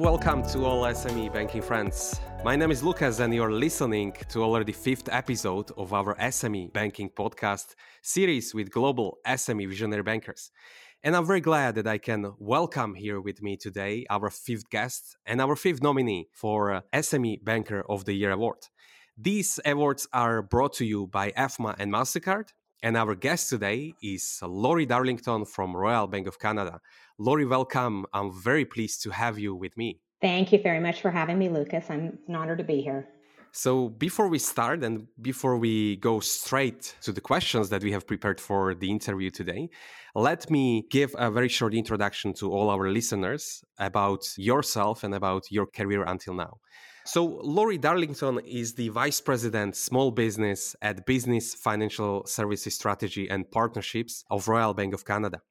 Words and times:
welcome 0.00 0.42
to 0.42 0.64
all 0.64 0.82
SME 0.84 1.30
banking 1.30 1.60
friends. 1.60 2.22
My 2.42 2.56
name 2.56 2.70
is 2.70 2.82
Lucas, 2.82 3.18
and 3.18 3.34
you're 3.34 3.52
listening 3.52 4.14
to 4.30 4.42
already 4.42 4.72
fifth 4.72 5.10
episode 5.12 5.70
of 5.76 5.92
our 5.92 6.14
SME 6.14 6.72
banking 6.72 7.10
podcast 7.10 7.74
series 8.00 8.54
with 8.54 8.70
global 8.70 9.18
SME 9.26 9.68
visionary 9.68 10.02
bankers. 10.02 10.52
And 11.04 11.14
I'm 11.14 11.26
very 11.26 11.42
glad 11.42 11.74
that 11.74 11.86
I 11.86 11.98
can 11.98 12.32
welcome 12.38 12.94
here 12.94 13.20
with 13.20 13.42
me 13.42 13.58
today 13.58 14.06
our 14.08 14.30
fifth 14.30 14.70
guest 14.70 15.18
and 15.26 15.38
our 15.38 15.54
fifth 15.54 15.82
nominee 15.82 16.28
for 16.32 16.72
uh, 16.72 16.80
SME 16.94 17.44
Banker 17.44 17.84
of 17.86 18.06
the 18.06 18.14
Year 18.14 18.30
award. 18.30 18.68
These 19.18 19.60
awards 19.66 20.08
are 20.14 20.40
brought 20.40 20.72
to 20.76 20.86
you 20.86 21.08
by 21.08 21.32
EFMA 21.32 21.76
and 21.78 21.92
MasterCard. 21.92 22.54
And 22.82 22.96
our 22.96 23.14
guest 23.14 23.50
today 23.50 23.92
is 24.02 24.40
Lori 24.42 24.86
Darlington 24.86 25.44
from 25.44 25.76
Royal 25.76 26.06
Bank 26.06 26.26
of 26.26 26.38
Canada. 26.38 26.80
Lori, 27.18 27.44
welcome. 27.44 28.06
I'm 28.14 28.32
very 28.32 28.64
pleased 28.64 29.02
to 29.02 29.10
have 29.10 29.38
you 29.38 29.54
with 29.54 29.76
me. 29.76 30.00
Thank 30.22 30.50
you 30.50 30.62
very 30.62 30.80
much 30.80 31.02
for 31.02 31.10
having 31.10 31.38
me, 31.38 31.50
Lucas. 31.50 31.90
I'm 31.90 32.18
an 32.26 32.34
honor 32.34 32.56
to 32.56 32.64
be 32.64 32.80
here. 32.80 33.06
So, 33.52 33.88
before 33.90 34.28
we 34.28 34.38
start 34.38 34.82
and 34.82 35.08
before 35.20 35.58
we 35.58 35.96
go 35.96 36.20
straight 36.20 36.94
to 37.02 37.12
the 37.12 37.20
questions 37.20 37.68
that 37.68 37.82
we 37.82 37.92
have 37.92 38.06
prepared 38.06 38.40
for 38.40 38.74
the 38.74 38.90
interview 38.90 39.28
today, 39.28 39.68
let 40.14 40.48
me 40.48 40.86
give 40.88 41.14
a 41.18 41.30
very 41.30 41.48
short 41.48 41.74
introduction 41.74 42.32
to 42.34 42.50
all 42.50 42.70
our 42.70 42.88
listeners 42.88 43.62
about 43.78 44.24
yourself 44.38 45.04
and 45.04 45.14
about 45.14 45.50
your 45.50 45.66
career 45.66 46.04
until 46.04 46.32
now. 46.32 46.60
So, 47.12 47.40
Lori 47.42 47.76
Darlington 47.76 48.38
is 48.46 48.74
the 48.74 48.88
Vice 48.90 49.20
President 49.20 49.74
Small 49.74 50.12
Business 50.12 50.76
at 50.80 51.04
Business 51.06 51.54
Financial 51.54 52.24
Services 52.24 52.76
Strategy 52.76 53.28
and 53.28 53.50
Partnerships 53.50 54.24
of 54.30 54.46
Royal 54.46 54.74
Bank 54.74 54.94
of 54.94 55.04
Canada. 55.04 55.42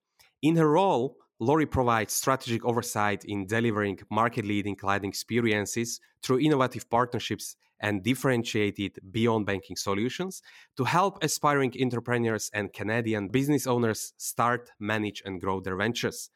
In 0.41 0.55
her 0.55 0.71
role, 0.71 1.17
Lori 1.37 1.65
provides 1.65 2.13
strategic 2.13 2.63
oversight 2.63 3.25
in 3.25 3.45
delivering 3.45 3.99
market 4.09 4.45
leading 4.45 4.77
client 4.77 5.03
experiences 5.03 5.99
through 6.23 6.39
innovative 6.39 6.89
partnerships 6.89 7.57
and 7.81 8.03
differentiated 8.03 8.97
beyond 9.11 9.45
banking 9.45 9.75
solutions 9.75 10.41
to 10.77 10.85
help 10.85 11.21
aspiring 11.21 11.73
entrepreneurs 11.81 12.49
and 12.53 12.71
Canadian 12.71 13.27
business 13.27 13.67
owners 13.67 14.13
start, 14.15 14.71
manage, 14.79 15.21
and 15.25 15.41
grow 15.41 15.59
their 15.59 15.75
ventures. 15.75 16.29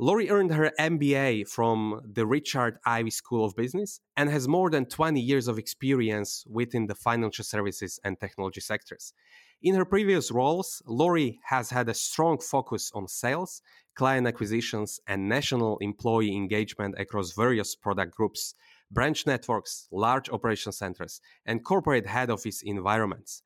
Lori 0.00 0.30
earned 0.30 0.52
her 0.52 0.70
MBA 0.78 1.48
from 1.48 2.00
the 2.04 2.24
Richard 2.24 2.78
Ivey 2.86 3.10
School 3.10 3.44
of 3.44 3.56
Business 3.56 3.98
and 4.16 4.30
has 4.30 4.46
more 4.46 4.70
than 4.70 4.86
20 4.86 5.20
years 5.20 5.48
of 5.48 5.58
experience 5.58 6.44
within 6.48 6.86
the 6.86 6.94
financial 6.94 7.44
services 7.44 7.98
and 8.04 8.20
technology 8.20 8.60
sectors. 8.60 9.12
In 9.60 9.74
her 9.74 9.84
previous 9.84 10.30
roles, 10.30 10.80
Lori 10.86 11.40
has 11.46 11.70
had 11.70 11.88
a 11.88 11.94
strong 11.94 12.38
focus 12.38 12.92
on 12.94 13.08
sales, 13.08 13.60
client 13.96 14.28
acquisitions, 14.28 15.00
and 15.08 15.28
national 15.28 15.78
employee 15.78 16.36
engagement 16.36 16.94
across 16.96 17.32
various 17.32 17.74
product 17.74 18.14
groups, 18.14 18.54
branch 18.92 19.26
networks, 19.26 19.88
large 19.90 20.30
operation 20.30 20.70
centers, 20.70 21.20
and 21.44 21.64
corporate 21.64 22.06
head 22.06 22.30
office 22.30 22.62
environments. 22.62 23.42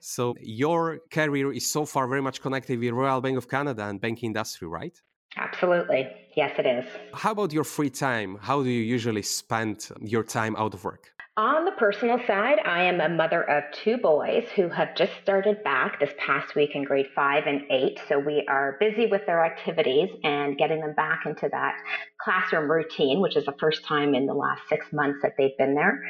So, 0.00 0.34
your 0.40 0.98
career 1.12 1.52
is 1.52 1.70
so 1.70 1.84
far 1.84 2.08
very 2.08 2.22
much 2.22 2.40
connected 2.40 2.80
with 2.80 2.90
Royal 2.90 3.20
Bank 3.20 3.38
of 3.38 3.48
Canada 3.48 3.84
and 3.84 4.00
banking 4.00 4.30
industry, 4.30 4.66
right? 4.66 5.00
Absolutely. 5.36 6.08
Yes, 6.36 6.52
it 6.58 6.66
is. 6.66 6.84
How 7.14 7.32
about 7.32 7.52
your 7.52 7.64
free 7.64 7.90
time? 7.90 8.38
How 8.40 8.62
do 8.62 8.68
you 8.68 8.82
usually 8.82 9.22
spend 9.22 9.88
your 10.00 10.22
time 10.22 10.56
out 10.56 10.74
of 10.74 10.84
work? 10.84 11.12
On 11.38 11.66
the 11.66 11.72
personal 11.72 12.18
side, 12.26 12.60
I 12.64 12.84
am 12.84 12.98
a 12.98 13.10
mother 13.10 13.42
of 13.42 13.64
two 13.84 13.98
boys 13.98 14.46
who 14.56 14.70
have 14.70 14.96
just 14.96 15.12
started 15.22 15.62
back 15.62 16.00
this 16.00 16.14
past 16.16 16.54
week 16.54 16.70
in 16.74 16.84
grade 16.84 17.08
five 17.14 17.44
and 17.46 17.60
eight. 17.70 18.00
So 18.08 18.18
we 18.18 18.46
are 18.48 18.78
busy 18.80 19.04
with 19.04 19.26
their 19.26 19.44
activities 19.44 20.08
and 20.24 20.56
getting 20.56 20.80
them 20.80 20.94
back 20.94 21.26
into 21.26 21.46
that 21.50 21.74
classroom 22.18 22.70
routine, 22.70 23.20
which 23.20 23.36
is 23.36 23.44
the 23.44 23.54
first 23.60 23.84
time 23.84 24.14
in 24.14 24.24
the 24.24 24.32
last 24.32 24.62
six 24.70 24.86
months 24.94 25.18
that 25.22 25.34
they've 25.36 25.56
been 25.58 25.74
there. 25.74 26.00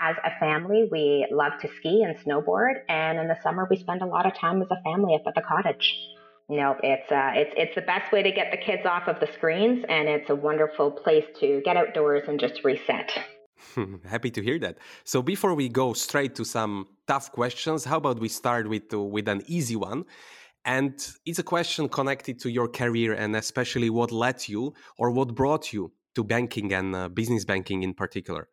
As 0.00 0.14
a 0.22 0.38
family, 0.38 0.88
we 0.88 1.26
love 1.32 1.54
to 1.62 1.68
ski 1.80 2.04
and 2.04 2.16
snowboard. 2.18 2.74
And 2.88 3.18
in 3.18 3.26
the 3.26 3.38
summer, 3.42 3.66
we 3.68 3.78
spend 3.78 4.02
a 4.02 4.06
lot 4.06 4.24
of 4.24 4.34
time 4.34 4.62
as 4.62 4.68
a 4.70 4.80
family 4.84 5.16
up 5.16 5.22
at 5.26 5.34
the 5.34 5.42
cottage. 5.42 5.96
No, 6.48 6.76
it's 6.82 7.10
uh, 7.10 7.32
it's 7.34 7.52
it's 7.56 7.74
the 7.74 7.82
best 7.82 8.12
way 8.12 8.22
to 8.22 8.30
get 8.30 8.52
the 8.52 8.56
kids 8.56 8.86
off 8.86 9.08
of 9.08 9.18
the 9.18 9.28
screens, 9.34 9.84
and 9.88 10.08
it's 10.08 10.30
a 10.30 10.34
wonderful 10.34 10.92
place 10.92 11.24
to 11.40 11.60
get 11.64 11.76
outdoors 11.76 12.22
and 12.28 12.38
just 12.38 12.62
reset. 12.62 13.10
Happy 14.08 14.30
to 14.30 14.42
hear 14.42 14.58
that. 14.60 14.78
So 15.02 15.22
before 15.22 15.54
we 15.54 15.68
go 15.68 15.92
straight 15.92 16.36
to 16.36 16.44
some 16.44 16.86
tough 17.08 17.32
questions, 17.32 17.84
how 17.84 17.96
about 17.96 18.20
we 18.20 18.28
start 18.28 18.68
with 18.68 18.94
uh, 18.94 19.00
with 19.00 19.26
an 19.28 19.42
easy 19.48 19.74
one? 19.74 20.04
And 20.64 20.94
it's 21.24 21.38
a 21.38 21.44
question 21.44 21.88
connected 21.88 22.40
to 22.40 22.50
your 22.50 22.68
career 22.68 23.12
and 23.14 23.36
especially 23.36 23.88
what 23.88 24.10
led 24.10 24.48
you 24.48 24.74
or 24.98 25.12
what 25.12 25.34
brought 25.34 25.72
you 25.72 25.92
to 26.16 26.24
banking 26.24 26.72
and 26.72 26.94
uh, 26.94 27.08
business 27.08 27.44
banking 27.44 27.84
in 27.84 27.94
particular. 27.94 28.48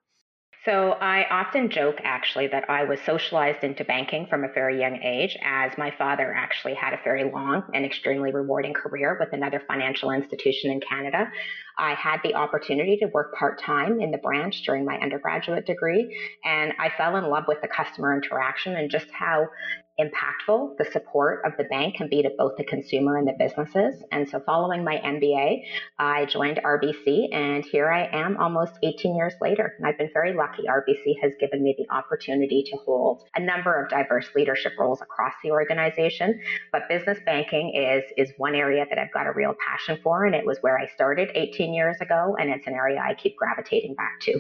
So 0.65 0.91
I 0.93 1.25
often 1.29 1.69
joke 1.69 1.99
actually 2.05 2.47
that 2.47 2.69
I 2.69 2.85
was 2.85 3.01
socialized 3.01 3.65
into 3.65 3.83
banking 3.83 4.27
from 4.27 4.45
a 4.45 4.53
very 4.53 4.79
young 4.79 4.97
age, 5.03 5.37
as 5.43 5.77
my 5.77 5.91
father 5.97 6.33
actually 6.33 6.73
had 6.75 6.93
a 6.93 6.99
very 7.03 7.29
long 7.29 7.63
and 7.73 7.85
extremely 7.85 8.31
rewarding 8.31 8.73
career 8.73 9.17
with 9.19 9.33
another 9.33 9.61
financial 9.67 10.11
institution 10.11 10.71
in 10.71 10.79
Canada. 10.79 11.29
I 11.77 11.95
had 11.95 12.21
the 12.23 12.35
opportunity 12.35 12.95
to 12.97 13.07
work 13.07 13.35
part 13.35 13.59
time 13.59 13.99
in 13.99 14.11
the 14.11 14.19
branch 14.19 14.61
during 14.63 14.85
my 14.85 14.97
undergraduate 14.99 15.65
degree, 15.65 16.17
and 16.45 16.71
I 16.79 16.91
fell 16.97 17.17
in 17.17 17.25
love 17.25 17.43
with 17.45 17.59
the 17.61 17.67
customer 17.67 18.15
interaction 18.15 18.77
and 18.77 18.89
just 18.89 19.07
how 19.11 19.47
impactful 19.99 20.77
the 20.77 20.85
support 20.91 21.41
of 21.45 21.53
the 21.57 21.65
bank 21.65 21.95
can 21.95 22.09
be 22.09 22.23
to 22.23 22.31
both 22.37 22.53
the 22.57 22.63
consumer 22.63 23.17
and 23.17 23.27
the 23.27 23.35
businesses. 23.37 24.03
And 24.11 24.27
so, 24.27 24.39
following 24.45 24.83
my 24.83 24.97
MBA, 24.97 25.63
I 25.99 26.25
joined 26.25 26.59
RBC, 26.63 27.33
and 27.33 27.63
here 27.63 27.89
I 27.89 28.09
am 28.11 28.37
almost 28.37 28.73
18 28.81 29.15
years 29.15 29.33
later. 29.41 29.73
And 29.77 29.87
I've 29.87 29.97
been 29.97 30.09
very 30.13 30.33
lucky. 30.33 30.63
RBC 30.63 31.21
has 31.21 31.33
given 31.39 31.61
me 31.63 31.75
the 31.77 31.93
opportunity 31.93 32.63
to 32.71 32.77
hold 32.77 33.23
a 33.35 33.39
number 33.39 33.81
of 33.81 33.89
diverse 33.89 34.27
leadership 34.35 34.73
roles 34.79 35.01
across 35.01 35.33
the 35.43 35.51
organization. 35.51 36.41
But 36.71 36.89
business 36.89 37.19
banking 37.25 37.73
is, 37.75 38.03
is 38.17 38.33
one 38.37 38.55
area 38.55 38.85
that 38.89 38.97
I've 38.97 39.13
got 39.13 39.27
a 39.27 39.33
real 39.33 39.53
passion 39.69 39.99
for, 40.03 40.25
and 40.25 40.33
it 40.33 40.45
was 40.45 40.57
where 40.61 40.77
I 40.77 40.87
started 40.95 41.29
18 41.35 41.73
years 41.73 41.97
ago, 42.01 42.35
and 42.39 42.49
it's 42.49 42.65
an 42.67 42.73
area 42.73 42.99
I 42.99 43.13
keep 43.13 43.35
gravitating 43.37 43.95
back 43.95 44.19
to. 44.21 44.39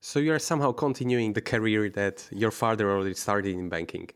So, 0.00 0.18
you're 0.18 0.38
somehow 0.38 0.72
continuing 0.72 1.32
the 1.32 1.40
career 1.40 1.88
that 1.90 2.28
your 2.30 2.50
father 2.50 2.90
already 2.90 3.14
started 3.14 3.54
in 3.56 3.70
banking. 3.70 4.10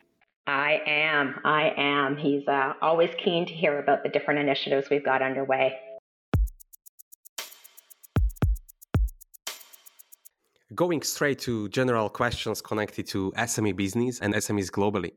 I 0.49 0.81
am. 0.87 1.35
I 1.45 1.75
am. 1.77 2.17
He's 2.17 2.49
uh, 2.49 2.73
always 2.81 3.11
keen 3.23 3.45
to 3.45 3.53
hear 3.53 3.79
about 3.79 4.03
the 4.03 4.09
different 4.09 4.41
initiatives 4.41 4.89
we've 4.91 5.05
got 5.05 5.21
underway. 5.21 5.79
Going 10.75 11.03
straight 11.03 11.39
to 11.41 11.69
general 11.69 12.09
questions 12.09 12.63
connected 12.63 13.07
to 13.09 13.31
SME 13.33 13.77
business 13.77 14.21
and 14.21 14.33
SMEs 14.33 14.71
globally. 14.71 15.13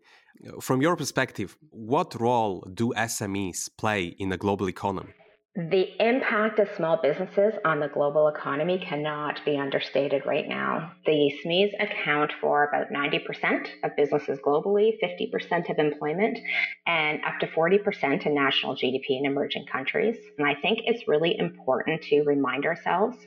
From 0.60 0.82
your 0.82 0.98
perspective, 0.98 1.56
what 1.70 2.20
role 2.20 2.68
do 2.74 2.92
SMEs 2.98 3.70
play 3.78 4.16
in 4.20 4.28
the 4.30 4.38
global 4.38 4.68
economy? 4.68 5.14
The 5.54 5.90
impact 6.00 6.60
of 6.60 6.70
small 6.78 6.96
businesses 7.04 7.56
on 7.66 7.82
the 7.82 7.90
global 7.90 8.30
economy 8.30 8.80
cannot 8.80 9.44
be 9.44 9.58
understated 9.58 10.26
right 10.26 10.48
now. 10.48 10.94
The 11.06 11.34
SMEs 11.44 11.74
account 11.78 12.32
for 12.40 12.70
about 12.70 12.90
90% 12.90 13.68
of 13.84 13.94
businesses 13.98 14.40
globally, 14.40 14.94
50% 15.04 15.70
of 15.70 15.78
employment, 15.78 16.40
and 16.88 17.20
up 17.26 17.38
to 17.42 17.48
40% 17.48 18.26
in 18.26 18.34
national 18.34 18.78
GDP 18.78 19.20
in 19.20 19.26
emerging 19.26 19.66
countries. 19.70 20.16
And 20.38 20.48
I 20.48 20.56
think 20.62 20.84
it's 20.86 21.10
really 21.10 21.38
important 21.38 22.02
to 22.04 22.22
remind 22.22 22.66
ourselves 22.66 23.18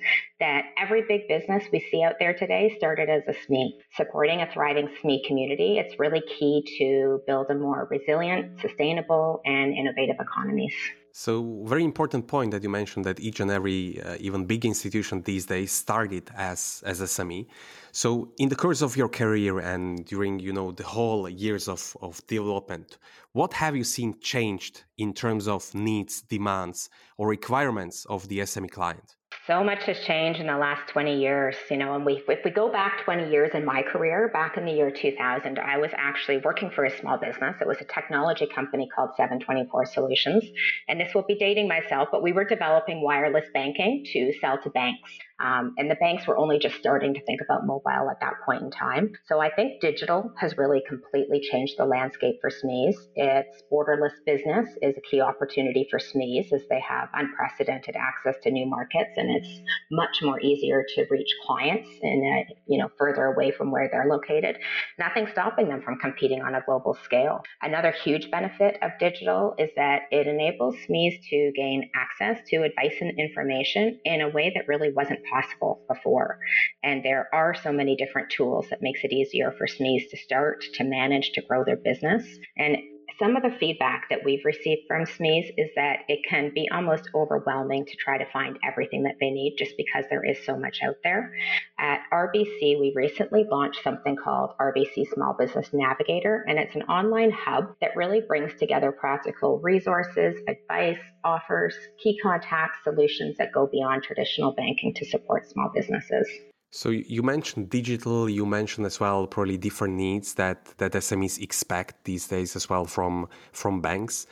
that 0.40 0.64
every 0.78 1.02
big 1.06 1.28
business 1.28 1.64
we 1.70 1.80
see 1.90 2.02
out 2.02 2.14
there 2.18 2.32
today 2.32 2.74
started 2.78 3.10
as 3.10 3.24
a 3.28 3.34
SME. 3.34 3.68
Supporting 3.96 4.40
a 4.40 4.50
thriving 4.50 4.88
SME 4.88 5.26
community, 5.26 5.76
it's 5.76 6.00
really 6.00 6.22
key 6.38 6.64
to 6.78 7.20
build 7.26 7.50
a 7.50 7.54
more 7.54 7.86
resilient, 7.90 8.62
sustainable, 8.62 9.42
and 9.44 9.74
innovative 9.74 10.16
economies. 10.18 10.72
So, 11.16 11.62
very 11.64 11.84
important 11.84 12.26
point 12.26 12.50
that 12.50 12.64
you 12.64 12.68
mentioned 12.68 13.04
that 13.04 13.20
each 13.20 13.38
and 13.38 13.48
every, 13.48 14.02
uh, 14.02 14.16
even 14.18 14.46
big 14.46 14.64
institution 14.64 15.22
these 15.22 15.46
days, 15.46 15.70
started 15.70 16.28
as 16.34 16.82
as 16.84 17.00
SME. 17.00 17.46
So, 17.92 18.32
in 18.36 18.48
the 18.48 18.56
course 18.56 18.82
of 18.82 18.96
your 18.96 19.08
career 19.08 19.60
and 19.60 20.04
during 20.04 20.40
you 20.40 20.52
know 20.52 20.72
the 20.72 20.82
whole 20.82 21.28
years 21.28 21.68
of 21.68 21.96
of 22.02 22.26
development, 22.26 22.98
what 23.30 23.52
have 23.52 23.76
you 23.76 23.84
seen 23.84 24.18
changed 24.18 24.82
in 24.98 25.14
terms 25.14 25.46
of 25.46 25.72
needs, 25.72 26.20
demands, 26.20 26.90
or 27.16 27.28
requirements 27.28 28.04
of 28.06 28.26
the 28.26 28.40
SME 28.40 28.72
client? 28.72 29.14
So 29.46 29.62
much 29.62 29.84
has 29.84 29.98
changed 30.00 30.40
in 30.40 30.46
the 30.46 30.56
last 30.56 30.88
20 30.88 31.20
years. 31.20 31.56
You 31.70 31.76
know, 31.76 31.94
and 31.94 32.04
we, 32.04 32.22
if 32.28 32.44
we 32.44 32.50
go 32.50 32.70
back 32.70 33.04
20 33.04 33.30
years 33.30 33.50
in 33.54 33.64
my 33.64 33.82
career, 33.82 34.30
back 34.32 34.56
in 34.56 34.64
the 34.64 34.72
year 34.72 34.90
2000, 34.90 35.58
I 35.58 35.78
was 35.78 35.90
actually 35.96 36.38
working 36.38 36.70
for 36.70 36.84
a 36.84 36.98
small 36.98 37.18
business. 37.18 37.56
It 37.60 37.66
was 37.66 37.78
a 37.80 37.84
technology 37.84 38.46
company 38.46 38.88
called 38.94 39.10
724 39.16 39.86
Solutions. 39.86 40.44
And 40.88 41.00
this 41.00 41.14
will 41.14 41.22
be 41.22 41.36
dating 41.36 41.68
myself, 41.68 42.08
but 42.10 42.22
we 42.22 42.32
were 42.32 42.44
developing 42.44 43.02
wireless 43.02 43.46
banking 43.52 44.04
to 44.12 44.32
sell 44.40 44.58
to 44.62 44.70
banks. 44.70 45.10
Um, 45.40 45.74
and 45.78 45.90
the 45.90 45.96
banks 45.96 46.26
were 46.26 46.38
only 46.38 46.58
just 46.58 46.76
starting 46.76 47.12
to 47.14 47.24
think 47.24 47.40
about 47.40 47.66
mobile 47.66 48.08
at 48.10 48.20
that 48.20 48.34
point 48.46 48.62
in 48.62 48.70
time. 48.70 49.12
So 49.26 49.40
I 49.40 49.50
think 49.50 49.80
digital 49.80 50.32
has 50.38 50.56
really 50.56 50.82
completely 50.88 51.40
changed 51.40 51.74
the 51.76 51.86
landscape 51.86 52.36
for 52.40 52.50
SMEs. 52.50 52.94
Its 53.16 53.62
borderless 53.72 54.14
business 54.24 54.68
is 54.80 54.96
a 54.96 55.00
key 55.00 55.20
opportunity 55.20 55.88
for 55.90 55.98
SMEs 55.98 56.52
as 56.52 56.62
they 56.70 56.80
have 56.80 57.08
unprecedented 57.14 57.96
access 57.96 58.40
to 58.44 58.50
new 58.50 58.66
markets 58.66 59.10
and 59.16 59.30
it's 59.30 59.60
much 59.90 60.18
more 60.22 60.40
easier 60.40 60.84
to 60.94 61.04
reach 61.10 61.34
clients 61.44 61.88
in 62.02 62.22
a, 62.24 62.54
you 62.68 62.78
know, 62.78 62.88
further 62.96 63.24
away 63.24 63.50
from 63.50 63.72
where 63.72 63.88
they're 63.90 64.08
located. 64.08 64.56
Nothing 64.98 65.26
stopping 65.32 65.68
them 65.68 65.82
from 65.82 65.98
competing 65.98 66.42
on 66.42 66.54
a 66.54 66.62
global 66.64 66.96
scale. 67.04 67.42
Another 67.60 67.90
huge 67.90 68.30
benefit 68.30 68.76
of 68.82 68.92
digital 69.00 69.54
is 69.58 69.70
that 69.76 70.02
it 70.12 70.28
enables 70.28 70.76
SMEs 70.88 71.20
to 71.30 71.52
gain 71.56 71.90
access 71.94 72.40
to 72.50 72.62
advice 72.62 72.94
and 73.00 73.18
information 73.18 73.98
in 74.04 74.20
a 74.20 74.28
way 74.28 74.52
that 74.54 74.68
really 74.68 74.92
wasn't 74.92 75.23
possible 75.30 75.82
before. 75.88 76.38
And 76.82 77.04
there 77.04 77.28
are 77.32 77.54
so 77.54 77.72
many 77.72 77.96
different 77.96 78.30
tools 78.30 78.66
that 78.70 78.82
makes 78.82 79.00
it 79.04 79.12
easier 79.12 79.52
for 79.52 79.66
SMEs 79.66 80.10
to 80.10 80.16
start, 80.16 80.64
to 80.74 80.84
manage, 80.84 81.32
to 81.32 81.42
grow 81.42 81.64
their 81.64 81.76
business. 81.76 82.24
And 82.56 82.78
some 83.18 83.36
of 83.36 83.42
the 83.42 83.56
feedback 83.58 84.08
that 84.10 84.24
we've 84.24 84.44
received 84.44 84.82
from 84.88 85.04
SMEs 85.04 85.52
is 85.56 85.70
that 85.76 86.00
it 86.08 86.20
can 86.28 86.50
be 86.54 86.68
almost 86.72 87.10
overwhelming 87.14 87.86
to 87.86 87.96
try 87.96 88.18
to 88.18 88.30
find 88.32 88.58
everything 88.66 89.04
that 89.04 89.16
they 89.20 89.30
need 89.30 89.56
just 89.58 89.76
because 89.76 90.04
there 90.10 90.24
is 90.24 90.38
so 90.44 90.56
much 90.56 90.80
out 90.82 90.96
there. 91.04 91.32
At 91.78 92.00
RBC, 92.12 92.80
we 92.80 92.92
recently 92.94 93.44
launched 93.50 93.82
something 93.82 94.16
called 94.16 94.54
RBC 94.60 95.12
Small 95.12 95.34
Business 95.38 95.68
Navigator, 95.72 96.44
and 96.48 96.58
it's 96.58 96.74
an 96.74 96.82
online 96.82 97.30
hub 97.30 97.74
that 97.80 97.96
really 97.96 98.20
brings 98.20 98.52
together 98.58 98.90
practical 98.90 99.60
resources, 99.60 100.34
advice, 100.48 100.98
offers, 101.22 101.74
key 102.02 102.18
contacts, 102.22 102.78
solutions 102.84 103.36
that 103.38 103.52
go 103.52 103.66
beyond 103.66 104.02
traditional 104.02 104.52
banking 104.52 104.92
to 104.94 105.06
support 105.06 105.48
small 105.48 105.70
businesses. 105.74 106.28
So 106.76 106.88
you 106.88 107.22
mentioned 107.22 107.70
digital. 107.70 108.28
You 108.28 108.44
mentioned 108.44 108.84
as 108.84 108.98
well 108.98 109.28
probably 109.28 109.56
different 109.56 109.94
needs 109.94 110.34
that 110.34 110.76
that 110.78 110.90
SMEs 110.90 111.40
expect 111.40 112.02
these 112.02 112.26
days 112.26 112.56
as 112.56 112.68
well 112.68 112.84
from 112.84 113.28
from 113.52 113.80
banks, 113.80 114.26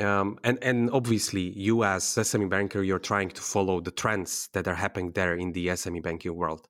um, 0.00 0.38
and 0.42 0.58
and 0.62 0.90
obviously 0.90 1.52
you 1.54 1.84
as 1.84 2.02
SME 2.04 2.48
banker 2.48 2.82
you're 2.82 3.06
trying 3.10 3.28
to 3.28 3.42
follow 3.42 3.82
the 3.82 3.90
trends 3.90 4.48
that 4.54 4.66
are 4.66 4.74
happening 4.74 5.12
there 5.12 5.34
in 5.34 5.52
the 5.52 5.66
SME 5.66 6.02
banking 6.02 6.34
world. 6.34 6.66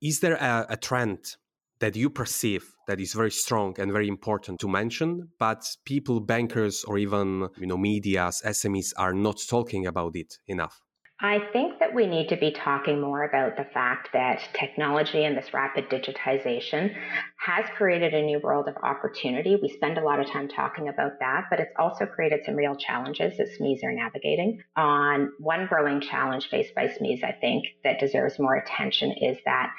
Is 0.00 0.20
there 0.20 0.36
a, 0.36 0.64
a 0.70 0.78
trend 0.78 1.36
that 1.80 1.94
you 1.94 2.08
perceive 2.08 2.64
that 2.86 3.00
is 3.00 3.12
very 3.12 3.32
strong 3.32 3.74
and 3.78 3.92
very 3.92 4.08
important 4.08 4.60
to 4.60 4.68
mention, 4.68 5.28
but 5.38 5.76
people, 5.84 6.20
bankers, 6.20 6.84
or 6.84 6.96
even 6.96 7.48
you 7.58 7.66
know 7.66 7.76
media's 7.76 8.40
SMEs 8.46 8.94
are 8.96 9.12
not 9.12 9.36
talking 9.46 9.86
about 9.86 10.16
it 10.16 10.38
enough? 10.46 10.83
I 11.20 11.38
think 11.52 11.78
that 11.78 11.94
we 11.94 12.06
need 12.06 12.28
to 12.30 12.36
be 12.36 12.50
talking 12.50 13.00
more 13.00 13.22
about 13.22 13.56
the 13.56 13.70
fact 13.72 14.08
that 14.12 14.48
technology 14.52 15.24
and 15.24 15.36
this 15.36 15.54
rapid 15.54 15.88
digitization 15.88 16.92
has 17.38 17.66
created 17.76 18.12
a 18.14 18.22
new 18.22 18.40
world 18.40 18.66
of 18.68 18.76
opportunity. 18.82 19.56
We 19.60 19.68
spend 19.68 19.96
a 19.96 20.04
lot 20.04 20.18
of 20.18 20.26
time 20.26 20.48
talking 20.48 20.88
about 20.88 21.20
that, 21.20 21.44
but 21.50 21.60
it's 21.60 21.72
also 21.78 22.04
created 22.04 22.40
some 22.44 22.56
real 22.56 22.74
challenges 22.74 23.36
that 23.38 23.48
SMEs 23.48 23.84
are 23.84 23.92
navigating. 23.92 24.60
On 24.76 25.30
one 25.38 25.66
growing 25.66 26.00
challenge 26.00 26.48
faced 26.50 26.74
by 26.74 26.88
SMEs, 26.88 27.22
I 27.22 27.32
think, 27.40 27.64
that 27.84 28.00
deserves 28.00 28.40
more 28.40 28.56
attention 28.56 29.12
is 29.12 29.38
that 29.44 29.72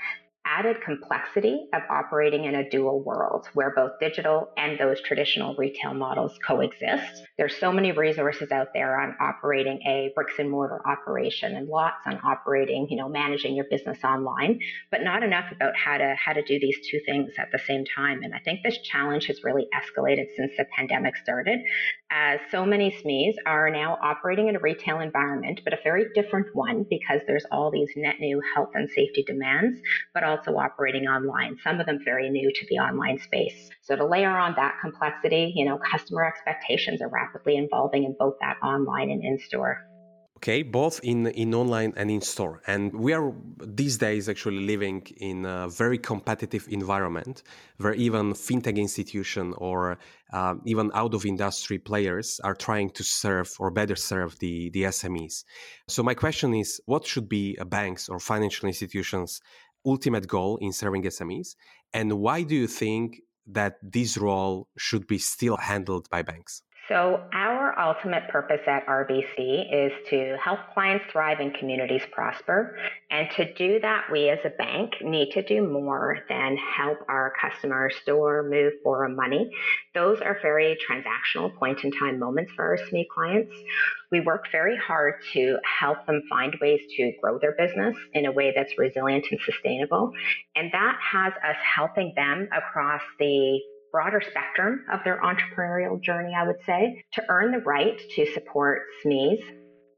added 0.45 0.79
complexity 0.81 1.67
of 1.73 1.81
operating 1.89 2.45
in 2.45 2.53
a 2.53 2.69
dual 2.69 3.01
world 3.01 3.47
where 3.55 3.73
both 3.75 3.93
digital 3.99 4.49
and 4.57 4.79
those 4.79 5.01
traditional 5.01 5.55
retail 5.55 5.93
models 5.93 6.37
coexist. 6.45 7.23
There's 7.37 7.57
so 7.57 7.71
many 7.71 7.91
resources 7.91 8.51
out 8.51 8.67
there 8.73 8.99
on 9.01 9.15
operating 9.19 9.81
a 9.87 10.11
bricks 10.13 10.35
and 10.37 10.51
mortar 10.51 10.87
operation 10.87 11.55
and 11.55 11.67
lots 11.67 12.05
on 12.05 12.19
operating, 12.23 12.87
you 12.89 12.97
know, 12.97 13.09
managing 13.09 13.55
your 13.55 13.65
business 13.71 13.97
online, 14.03 14.59
but 14.91 15.01
not 15.01 15.23
enough 15.23 15.51
about 15.51 15.75
how 15.75 15.97
to 15.97 16.15
how 16.23 16.33
to 16.33 16.43
do 16.43 16.59
these 16.59 16.77
two 16.89 16.99
things 17.07 17.31
at 17.39 17.51
the 17.51 17.59
same 17.59 17.83
time. 17.83 18.21
And 18.21 18.35
I 18.35 18.39
think 18.39 18.59
this 18.63 18.77
challenge 18.83 19.25
has 19.25 19.43
really 19.43 19.67
escalated 19.73 20.27
since 20.37 20.51
the 20.57 20.65
pandemic 20.77 21.17
started 21.17 21.59
as 22.11 22.39
so 22.51 22.65
many 22.65 22.91
SMEs 22.91 23.33
are 23.47 23.69
now 23.71 23.97
operating 24.01 24.47
in 24.47 24.55
a 24.55 24.59
retail 24.59 24.99
environment, 24.99 25.61
but 25.63 25.73
a 25.73 25.79
very 25.83 26.05
different 26.13 26.47
one 26.53 26.85
because 26.87 27.21
there's 27.25 27.45
all 27.51 27.71
these 27.71 27.89
net 27.95 28.19
new 28.19 28.39
health 28.53 28.69
and 28.75 28.89
safety 28.89 29.23
demands, 29.23 29.81
but 30.13 30.23
also 30.23 30.34
operating 30.47 31.07
online, 31.07 31.57
some 31.63 31.79
of 31.79 31.85
them 31.85 31.99
very 32.03 32.29
new 32.29 32.51
to 32.51 32.65
the 32.69 32.75
online 32.75 33.19
space. 33.19 33.69
So 33.81 33.95
to 33.95 34.05
layer 34.05 34.37
on 34.37 34.53
that 34.55 34.75
complexity, 34.81 35.53
you 35.55 35.65
know, 35.65 35.77
customer 35.77 36.25
expectations 36.25 37.01
are 37.01 37.09
rapidly 37.09 37.57
evolving 37.57 38.03
in 38.03 38.15
both 38.17 38.35
that 38.41 38.57
online 38.63 39.09
and 39.11 39.23
in 39.23 39.39
store 39.39 39.85
okay 40.37 40.63
both 40.63 40.99
in 41.03 41.27
in 41.27 41.53
online 41.53 41.93
and 41.95 42.11
in 42.11 42.21
store 42.21 42.61
and 42.67 42.93
we 42.93 43.13
are 43.13 43.33
these 43.65 43.97
days 43.97 44.27
actually 44.27 44.59
living 44.59 45.01
in 45.17 45.45
a 45.45 45.67
very 45.69 45.97
competitive 45.97 46.67
environment 46.69 47.41
where 47.77 47.93
even 47.93 48.33
fintech 48.33 48.77
institution 48.77 49.53
or 49.57 49.97
uh, 50.33 50.55
even 50.65 50.91
out 50.93 51.13
of 51.13 51.25
industry 51.25 51.79
players 51.79 52.39
are 52.43 52.55
trying 52.55 52.89
to 52.89 53.03
serve 53.03 53.49
or 53.59 53.71
better 53.71 53.95
serve 53.95 54.37
the 54.39 54.69
the 54.71 54.83
smes 54.83 55.45
so 55.87 56.03
my 56.03 56.13
question 56.13 56.53
is 56.53 56.81
what 56.85 57.05
should 57.05 57.29
be 57.29 57.57
bank's 57.65 58.09
or 58.09 58.19
financial 58.19 58.67
institutions 58.67 59.41
ultimate 59.85 60.27
goal 60.27 60.57
in 60.57 60.71
serving 60.71 61.03
smes 61.03 61.55
and 61.93 62.19
why 62.19 62.43
do 62.43 62.55
you 62.55 62.67
think 62.67 63.21
that 63.47 63.77
this 63.81 64.17
role 64.17 64.67
should 64.77 65.07
be 65.07 65.17
still 65.17 65.57
handled 65.57 66.09
by 66.09 66.21
banks? 66.21 66.63
So, 66.89 67.23
ultimate 67.79 68.27
purpose 68.29 68.61
at 68.67 68.85
RBC 68.87 69.71
is 69.71 69.91
to 70.09 70.37
help 70.43 70.59
clients 70.73 71.05
thrive 71.11 71.39
and 71.39 71.53
communities 71.53 72.03
prosper. 72.11 72.77
And 73.09 73.29
to 73.31 73.53
do 73.53 73.79
that, 73.81 74.05
we 74.11 74.29
as 74.29 74.39
a 74.43 74.49
bank 74.49 74.93
need 75.01 75.31
to 75.31 75.43
do 75.43 75.67
more 75.67 76.19
than 76.29 76.57
help 76.57 76.99
our 77.07 77.33
customers 77.39 77.95
store, 78.01 78.47
move, 78.49 78.73
borrow 78.83 79.13
money. 79.13 79.49
Those 79.93 80.19
are 80.21 80.37
very 80.41 80.77
transactional 80.89 81.55
point 81.55 81.83
in 81.83 81.91
time 81.91 82.19
moments 82.19 82.51
for 82.55 82.63
our 82.65 82.77
SME 82.77 83.05
clients. 83.13 83.53
We 84.11 84.21
work 84.21 84.45
very 84.51 84.77
hard 84.77 85.15
to 85.33 85.57
help 85.79 86.05
them 86.05 86.21
find 86.29 86.55
ways 86.61 86.81
to 86.97 87.13
grow 87.21 87.39
their 87.39 87.55
business 87.57 87.95
in 88.13 88.25
a 88.25 88.31
way 88.31 88.53
that's 88.55 88.77
resilient 88.77 89.25
and 89.31 89.39
sustainable. 89.41 90.11
And 90.55 90.71
that 90.71 90.97
has 91.01 91.33
us 91.33 91.57
helping 91.75 92.13
them 92.15 92.47
across 92.55 93.01
the 93.19 93.59
broader 93.95 94.21
spectrum 94.29 94.83
of 94.91 94.99
their 95.05 95.21
entrepreneurial 95.21 96.01
journey, 96.01 96.33
I 96.37 96.45
would 96.45 96.59
say, 96.65 97.01
to 97.13 97.23
earn 97.29 97.53
the 97.53 97.59
right 97.59 97.97
to 98.17 98.25
support 98.33 98.81
SMEs 99.05 99.39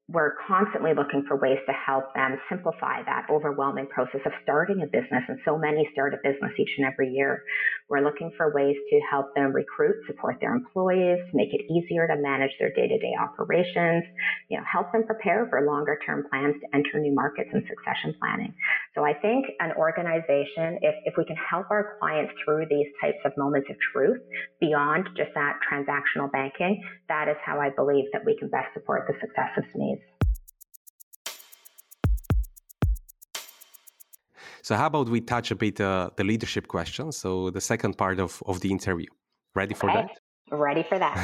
we're 0.09 0.35
constantly 0.47 0.93
looking 0.95 1.23
for 1.27 1.35
ways 1.35 1.59
to 1.67 1.73
help 1.73 2.13
them 2.15 2.39
simplify 2.47 3.03
that 3.03 3.27
overwhelming 3.29 3.87
process 3.87 4.21
of 4.25 4.31
starting 4.41 4.79
a 4.81 4.87
business. 4.87 5.23
And 5.27 5.37
so 5.43 5.57
many 5.57 5.83
start 5.91 6.13
a 6.13 6.17
business 6.23 6.51
each 6.57 6.71
and 6.77 6.87
every 6.87 7.11
year. 7.11 7.43
We're 7.89 8.03
looking 8.03 8.31
for 8.37 8.53
ways 8.55 8.75
to 8.89 8.99
help 9.11 9.35
them 9.35 9.51
recruit, 9.51 9.95
support 10.07 10.37
their 10.39 10.55
employees, 10.55 11.19
make 11.33 11.51
it 11.51 11.59
easier 11.67 12.07
to 12.07 12.15
manage 12.15 12.51
their 12.57 12.71
day-to-day 12.71 13.15
operations, 13.19 14.03
you 14.49 14.57
know, 14.57 14.63
help 14.63 14.93
them 14.93 15.03
prepare 15.03 15.45
for 15.49 15.67
longer 15.67 15.99
term 16.05 16.23
plans 16.29 16.55
to 16.61 16.67
enter 16.73 16.99
new 16.99 17.13
markets 17.13 17.49
and 17.51 17.63
succession 17.67 18.15
planning. 18.19 18.55
So 18.95 19.03
I 19.03 19.13
think 19.13 19.45
an 19.59 19.73
organization, 19.75 20.79
if, 20.87 20.95
if 21.03 21.13
we 21.17 21.25
can 21.25 21.35
help 21.35 21.67
our 21.69 21.97
clients 21.99 22.31
through 22.45 22.67
these 22.69 22.87
types 23.03 23.19
of 23.25 23.33
moments 23.35 23.67
of 23.69 23.75
truth 23.91 24.23
beyond 24.61 25.09
just 25.17 25.35
that 25.35 25.59
transactional 25.67 26.31
banking, 26.31 26.81
that 27.09 27.27
is 27.27 27.35
how 27.43 27.59
I 27.59 27.71
believe 27.75 28.05
that 28.13 28.23
we 28.23 28.37
can 28.39 28.47
best 28.47 28.71
support 28.73 29.03
the 29.07 29.13
success 29.19 29.51
of 29.57 29.63
SMEs. 29.75 29.96
So 34.67 34.75
how 34.75 34.87
about 34.87 35.07
we 35.07 35.21
touch 35.21 35.49
a 35.51 35.55
bit 35.55 35.79
uh, 35.79 36.09
the 36.17 36.25
leadership 36.25 36.67
question? 36.67 37.13
So 37.13 37.49
the 37.51 37.61
second 37.61 37.97
part 37.97 38.19
of, 38.19 38.43
of 38.45 38.59
the 38.59 38.69
interview. 38.69 39.07
Ready 39.55 39.73
for 39.73 39.89
okay. 39.89 40.01
that? 40.01 40.57
Ready 40.57 40.83
for 40.83 40.99
that. 40.99 41.15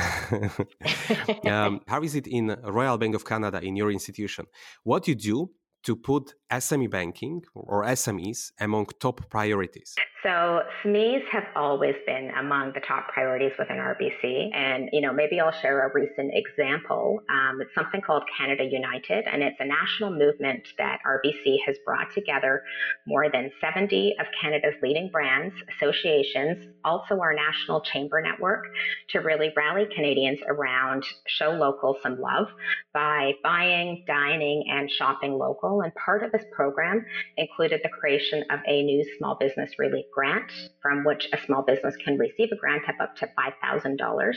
um, 1.51 1.81
how 1.85 2.01
is 2.01 2.15
it 2.15 2.25
in 2.25 2.55
Royal 2.63 2.97
Bank 2.97 3.15
of 3.15 3.25
Canada 3.25 3.59
in 3.62 3.75
your 3.75 3.91
institution? 3.91 4.45
What 4.83 5.09
you 5.09 5.15
do 5.15 5.51
to 5.83 5.93
put 5.97 6.35
SME 6.50 6.89
banking 6.89 7.43
or 7.53 7.83
SMEs 7.83 8.53
among 8.62 8.85
top 9.01 9.29
priorities? 9.29 9.93
So 10.23 10.61
SMEs 10.85 11.25
have 11.33 11.43
always 11.53 11.95
been 12.05 12.31
among 12.39 12.71
the 12.73 12.79
top 12.79 13.09
priorities 13.09 13.51
within 13.59 13.75
RBC. 13.75 14.55
And, 14.55 14.87
you 14.93 15.01
know, 15.01 15.11
maybe 15.11 15.41
I'll 15.41 15.51
share 15.51 15.85
a 15.85 15.93
recent 15.93 16.31
example. 16.33 17.19
Um, 17.29 17.59
it's 17.59 17.75
something 17.75 17.99
called 17.99 18.23
Canada 18.37 18.63
United, 18.63 19.25
and 19.27 19.43
it's 19.43 19.57
a 19.59 19.65
national 19.65 20.11
movement 20.11 20.65
that 20.77 20.99
RBC 21.05 21.57
has 21.65 21.75
brought 21.85 22.13
together 22.13 22.63
more 23.05 23.29
than 23.29 23.51
70 23.59 24.15
of 24.17 24.27
Canada's 24.41 24.75
leading 24.81 25.09
brands, 25.11 25.53
associations, 25.75 26.69
also 26.85 27.19
our 27.19 27.33
national 27.33 27.81
chamber 27.81 28.21
network 28.21 28.63
to 29.09 29.19
really 29.19 29.51
rally 29.57 29.87
Canadians 29.93 30.39
around 30.47 31.03
show 31.27 31.49
local 31.49 31.97
some 32.01 32.17
love 32.17 32.47
by 32.93 33.33
buying, 33.43 34.05
dining, 34.07 34.63
and 34.69 34.89
shopping 34.89 35.33
local. 35.33 35.81
And 35.81 35.93
part 35.95 36.23
of 36.23 36.31
this 36.31 36.45
program 36.55 37.05
included 37.35 37.81
the 37.83 37.89
creation 37.89 38.45
of 38.49 38.61
a 38.65 38.83
new 38.83 39.03
small 39.17 39.35
business 39.37 39.71
relief 39.77 40.05
grant 40.13 40.51
from 40.82 41.03
which 41.03 41.27
a 41.34 41.38
small 41.46 41.63
business 41.63 41.96
can 41.98 42.17
receive 42.17 42.50
a 42.51 42.55
grant 42.55 42.84
of 42.88 42.96
up 43.01 43.15
to 43.17 43.27
$5,000. 43.27 44.36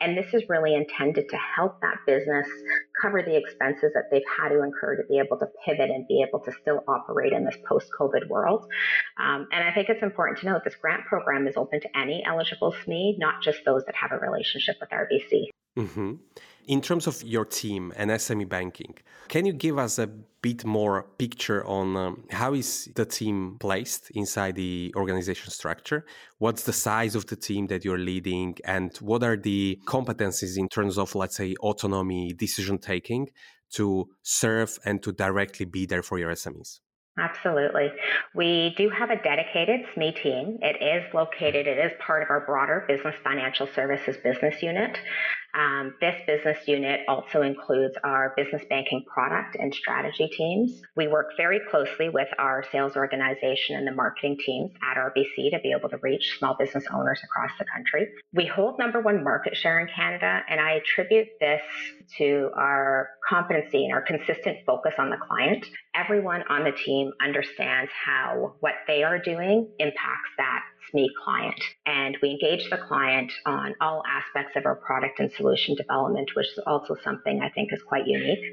And 0.00 0.16
this 0.16 0.32
is 0.34 0.42
really 0.48 0.74
intended 0.74 1.28
to 1.28 1.36
help 1.36 1.80
that 1.80 1.98
business 2.06 2.46
cover 3.00 3.22
the 3.22 3.36
expenses 3.36 3.92
that 3.94 4.04
they've 4.10 4.22
had 4.38 4.50
to 4.50 4.62
incur 4.62 4.96
to 4.96 5.02
be 5.08 5.18
able 5.18 5.38
to 5.38 5.46
pivot 5.64 5.90
and 5.90 6.06
be 6.08 6.24
able 6.26 6.40
to 6.40 6.52
still 6.60 6.82
operate 6.88 7.32
in 7.32 7.44
this 7.44 7.56
post 7.68 7.88
COVID 7.98 8.28
world. 8.28 8.66
Um, 9.18 9.48
and 9.52 9.64
I 9.66 9.72
think 9.72 9.88
it's 9.88 10.02
important 10.02 10.38
to 10.40 10.46
note 10.46 10.62
this 10.64 10.76
grant 10.76 11.04
program 11.06 11.46
is 11.46 11.56
open 11.56 11.80
to 11.80 11.98
any 11.98 12.24
eligible 12.26 12.72
SME, 12.72 13.14
not 13.18 13.42
just 13.42 13.64
those 13.64 13.84
that 13.86 13.94
have 13.94 14.12
a 14.12 14.18
relationship 14.18 14.76
with 14.80 14.90
RBC. 14.90 15.48
Mm-hmm. 15.76 16.14
In 16.66 16.80
terms 16.80 17.06
of 17.06 17.22
your 17.22 17.44
team 17.44 17.92
and 17.96 18.10
SME 18.10 18.48
banking, 18.48 18.94
can 19.28 19.44
you 19.44 19.52
give 19.52 19.78
us 19.78 19.98
a 19.98 20.06
bit 20.06 20.64
more 20.64 21.06
picture 21.18 21.64
on 21.66 21.96
um, 21.96 22.24
how 22.30 22.54
is 22.54 22.88
the 22.94 23.04
team 23.04 23.56
placed 23.60 24.10
inside 24.12 24.56
the 24.56 24.92
organization 24.96 25.50
structure? 25.50 26.06
What's 26.38 26.64
the 26.64 26.72
size 26.72 27.14
of 27.14 27.26
the 27.26 27.36
team 27.36 27.66
that 27.66 27.84
you're 27.84 27.98
leading, 27.98 28.56
and 28.64 28.96
what 28.98 29.22
are 29.22 29.36
the 29.36 29.78
competencies 29.86 30.56
in 30.56 30.68
terms 30.68 30.96
of, 30.96 31.14
let's 31.14 31.36
say, 31.36 31.54
autonomy, 31.60 32.32
decision 32.32 32.78
taking 32.78 33.28
to 33.72 34.08
serve 34.22 34.78
and 34.84 35.02
to 35.02 35.12
directly 35.12 35.66
be 35.66 35.84
there 35.84 36.02
for 36.02 36.18
your 36.18 36.32
SMEs? 36.32 36.80
Absolutely. 37.18 37.92
We 38.34 38.74
do 38.76 38.90
have 38.90 39.10
a 39.10 39.22
dedicated 39.22 39.80
SME 39.96 40.20
team. 40.20 40.58
It 40.62 40.82
is 40.82 41.14
located, 41.14 41.66
it 41.66 41.78
is 41.78 41.92
part 42.04 42.22
of 42.22 42.30
our 42.30 42.44
broader 42.44 42.84
business 42.88 43.14
financial 43.22 43.68
services 43.74 44.16
business 44.16 44.62
unit. 44.62 44.98
Um, 45.54 45.94
this 46.00 46.20
business 46.26 46.58
unit 46.66 47.00
also 47.06 47.42
includes 47.42 47.96
our 48.02 48.34
business 48.36 48.62
banking 48.68 49.04
product 49.06 49.56
and 49.58 49.72
strategy 49.72 50.28
teams. 50.28 50.82
We 50.96 51.06
work 51.06 51.30
very 51.36 51.60
closely 51.70 52.08
with 52.08 52.28
our 52.38 52.64
sales 52.72 52.96
organization 52.96 53.76
and 53.76 53.86
the 53.86 53.92
marketing 53.92 54.38
teams 54.44 54.72
at 54.82 54.96
RBC 54.96 55.52
to 55.52 55.60
be 55.62 55.72
able 55.76 55.88
to 55.90 55.98
reach 55.98 56.38
small 56.38 56.56
business 56.58 56.84
owners 56.92 57.20
across 57.22 57.52
the 57.58 57.64
country. 57.64 58.08
We 58.32 58.46
hold 58.46 58.78
number 58.78 59.00
one 59.00 59.22
market 59.22 59.56
share 59.56 59.78
in 59.78 59.88
Canada, 59.94 60.40
and 60.48 60.60
I 60.60 60.72
attribute 60.72 61.28
this 61.38 61.62
to 62.18 62.50
our 62.56 63.10
competency 63.28 63.84
and 63.84 63.94
our 63.94 64.02
consistent 64.02 64.58
focus 64.66 64.94
on 64.98 65.10
the 65.10 65.16
client. 65.16 65.64
Everyone 65.94 66.42
on 66.48 66.64
the 66.64 66.72
team 66.72 67.12
understands 67.22 67.90
how 68.04 68.56
what 68.60 68.74
they 68.86 69.02
are 69.04 69.18
doing 69.18 69.68
impacts 69.78 70.30
that 70.36 70.62
SME 70.92 71.06
client. 71.24 71.60
And 71.86 72.16
we 72.22 72.30
engage 72.30 72.68
the 72.70 72.78
client 72.78 73.32
on 73.46 73.74
all 73.80 74.02
aspects 74.06 74.56
of 74.56 74.66
our 74.66 74.74
product 74.74 75.20
and 75.20 75.30
solution 75.32 75.74
development, 75.74 76.30
which 76.34 76.46
is 76.46 76.60
also 76.66 76.96
something 77.02 77.40
I 77.40 77.50
think 77.50 77.72
is 77.72 77.82
quite 77.82 78.06
unique. 78.06 78.44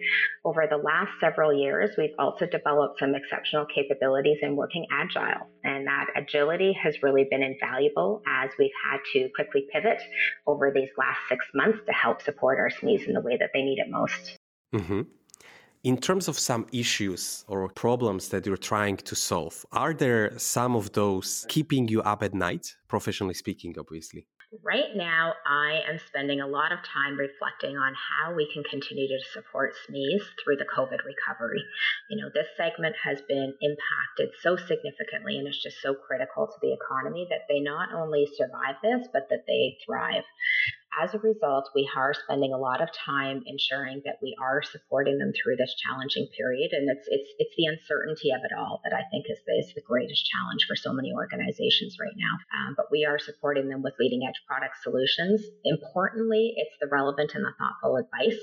Over 0.46 0.68
the 0.70 0.78
last 0.78 1.12
several 1.20 1.54
years, 1.54 1.92
we've 1.98 2.16
also 2.20 2.46
developed 2.46 3.00
some 3.00 3.16
exceptional 3.16 3.66
capabilities 3.66 4.38
in 4.42 4.56
working 4.56 4.86
agile. 4.92 5.48
And 5.64 5.88
that 5.88 6.08
agility 6.16 6.74
has 6.74 7.02
really 7.04 7.26
been 7.30 7.44
invaluable 7.44 8.22
as 8.28 8.50
we've 8.58 8.72
had 8.90 9.00
to 9.14 9.30
quickly 9.36 9.68
pivot 9.72 10.02
over 10.48 10.72
these 10.74 10.90
last 10.98 11.20
six 11.30 11.46
months 11.54 11.80
to 11.86 11.94
help 11.94 12.22
support 12.22 12.60
our 12.60 12.70
SMEs 12.70 13.08
in 13.08 13.14
the 13.14 13.22
way 13.22 13.38
that 13.38 13.52
they 13.54 13.62
need 13.62 13.80
it 13.80 13.90
most. 13.90 14.38
Mm-hmm. 14.74 15.02
In 15.84 15.98
terms 15.98 16.28
of 16.28 16.38
some 16.38 16.68
issues 16.72 17.44
or 17.48 17.68
problems 17.68 18.30
that 18.30 18.46
you're 18.46 18.56
trying 18.56 18.98
to 18.98 19.16
solve, 19.16 19.66
are 19.72 19.96
there 19.96 20.38
some 20.38 20.76
of 20.76 20.92
those 20.92 21.44
keeping 21.50 21.88
you 21.88 22.04
up 22.04 22.22
at 22.22 22.36
night, 22.36 22.76
professionally 22.88 23.34
speaking, 23.34 23.74
obviously? 23.80 24.28
Right 24.64 24.94
now, 24.96 25.34
I 25.44 25.82
am 25.90 25.98
spending 25.98 26.40
a 26.40 26.46
lot 26.46 26.72
of 26.72 26.84
time 26.84 27.18
reflecting 27.18 27.78
on 27.78 27.96
how 27.96 28.36
we 28.36 28.48
can 28.54 28.64
continue 28.64 29.08
to 29.08 29.18
support 29.34 29.74
SMEs 29.90 30.22
through 30.44 30.58
the 30.58 30.70
COVID 30.70 31.02
recovery. 31.04 31.64
You 32.12 32.22
know, 32.22 32.30
this 32.32 32.48
segment 32.56 32.96
has 33.04 33.20
been 33.28 33.56
impacted 33.60 34.36
so 34.44 34.58
significantly 34.58 35.40
and 35.40 35.48
it's 35.48 35.64
just 35.64 35.82
so 35.82 35.96
critical 35.96 36.46
to 36.46 36.60
the 36.62 36.78
economy 36.78 37.26
that 37.32 37.48
they 37.50 37.60
not 37.60 37.90
only 37.92 38.28
survive 38.38 38.76
this, 38.84 39.08
but 39.12 39.30
that 39.32 39.48
they 39.48 39.78
thrive. 39.84 40.26
As 41.00 41.14
a 41.14 41.20
result, 41.20 41.72
we 41.74 41.90
are 41.96 42.14
spending 42.14 42.52
a 42.52 42.58
lot 42.58 42.82
of 42.82 42.90
time 42.92 43.44
ensuring 43.46 44.02
that 44.04 44.20
we 44.22 44.36
are 44.42 44.62
supporting 44.62 45.18
them 45.20 45.32
through 45.32 45.56
this 45.56 45.74
challenging 45.76 46.28
period. 46.38 46.72
And 46.74 46.90
it's 46.92 47.08
it's 47.08 47.30
it's 47.40 47.56
the 47.56 47.66
uncertainty 47.66 48.32
of 48.32 48.42
it 48.44 48.52
all 48.58 48.82
that 48.84 48.94
I 48.94 49.08
think 49.10 49.26
is 49.30 49.40
the, 49.48 49.54
is 49.56 49.72
the 49.74 49.88
greatest 49.88 50.28
challenge 50.28 50.66
for 50.68 50.76
so 50.76 50.92
many 50.92 51.14
organizations 51.14 51.96
right 52.00 52.16
now. 52.18 52.36
Um, 52.52 52.74
but 52.76 52.92
we 52.92 53.06
are 53.06 53.20
supporting 53.20 53.70
them 53.70 53.82
with 53.82 53.96
leading 54.00 54.28
edge 54.28 54.42
product 54.46 54.84
solutions. 54.84 55.42
Importantly, 55.64 56.54
it's 56.58 56.76
the 56.82 56.90
relevant 56.92 57.32
and 57.36 57.46
the 57.46 57.56
thoughtful 57.58 57.96
advice 57.96 58.42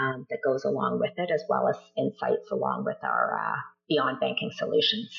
um, 0.00 0.26
that 0.30 0.40
goes 0.44 0.64
along 0.64 1.00
with 1.00 1.12
it, 1.18 1.30
as 1.30 1.44
well 1.50 1.68
as 1.68 1.76
insights 1.98 2.50
along 2.50 2.84
with 2.86 2.98
our 3.04 3.38
uh, 3.38 3.60
beyond 3.88 4.20
banking 4.20 4.50
solutions. 4.56 5.10